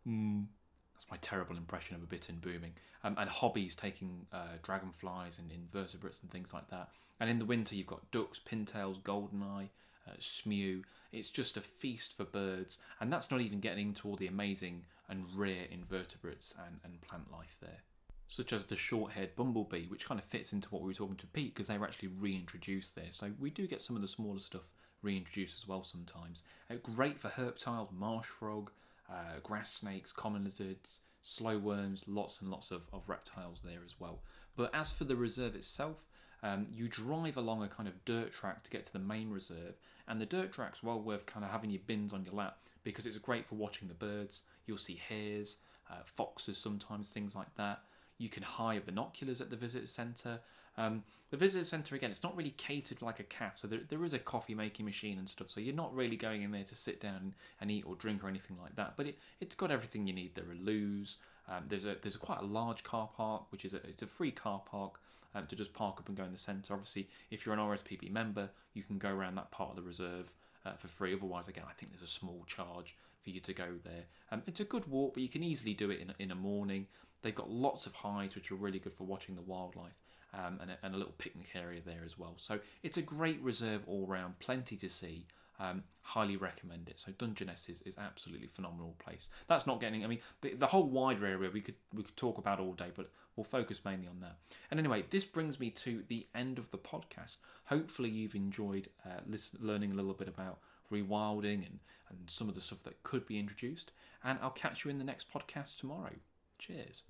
[0.09, 0.47] mm.
[0.95, 2.73] That's my terrible impression of a bittern booming.
[3.05, 6.89] Um, and hobbies taking uh, dragonflies and invertebrates and things like that.
[7.21, 9.69] And in the winter, you've got ducks, pintails, goldeneye,
[10.09, 10.83] uh, smew.
[11.13, 14.85] It's just a feast for birds, and that's not even getting into all the amazing
[15.09, 17.83] and rare invertebrates and, and plant life there.
[18.29, 21.17] Such as the short haired bumblebee, which kind of fits into what we were talking
[21.17, 23.11] to Pete because they were actually reintroduced there.
[23.11, 24.63] So we do get some of the smaller stuff
[25.03, 26.43] reintroduced as well sometimes.
[26.71, 28.71] Uh, great for herptiles, marsh frog,
[29.11, 34.01] uh, grass snakes, common lizards, slow worms, lots and lots of, of reptiles there as
[34.01, 34.21] well.
[34.57, 36.05] But as for the reserve itself,
[36.43, 39.75] um, you drive along a kind of dirt track to get to the main reserve,
[40.09, 43.07] and the dirt track's well worth kind of having your bins on your lap because
[43.07, 44.43] it's great for watching the birds.
[44.67, 45.59] You'll see hares,
[45.91, 47.83] uh, foxes, sometimes things like that.
[48.19, 50.41] You can hire binoculars at the visitor centre.
[50.77, 54.05] Um, the visitor centre again, it's not really catered like a cafe, so there, there
[54.05, 55.51] is a coffee making machine and stuff.
[55.51, 58.29] So you're not really going in there to sit down and eat or drink or
[58.29, 58.95] anything like that.
[58.97, 60.35] But it, it's got everything you need.
[60.35, 61.19] There are loos.
[61.49, 64.07] Um, there's a there's a quite a large car park, which is a, it's a
[64.07, 64.99] free car park
[65.35, 66.75] um, to just park up and go in the centre.
[66.75, 70.33] Obviously, if you're an RSPB member, you can go around that part of the reserve
[70.65, 71.15] uh, for free.
[71.15, 74.05] Otherwise, again, I think there's a small charge for you to go there.
[74.31, 76.87] Um, it's a good walk, but you can easily do it in, in a morning.
[77.23, 79.99] They've got lots of hides, which are really good for watching the wildlife.
[80.35, 82.33] Um, and, a, and, a, little picnic area there as well.
[82.39, 85.27] So it's a great reserve all round, plenty to see.
[85.63, 86.99] Um, highly recommend it.
[86.99, 89.29] So Dungeness is, is absolutely phenomenal place.
[89.47, 90.05] That's not getting.
[90.05, 92.91] I mean, the, the whole wider area we could we could talk about all day,
[92.95, 94.39] but we'll focus mainly on that.
[94.71, 97.37] And anyway, this brings me to the end of the podcast.
[97.67, 100.59] Hopefully, you've enjoyed uh, listen, learning a little bit about
[100.93, 101.79] rewilding and
[102.11, 103.93] and some of the stuff that could be introduced.
[104.25, 106.15] And I'll catch you in the next podcast tomorrow.
[106.59, 107.03] Cheers.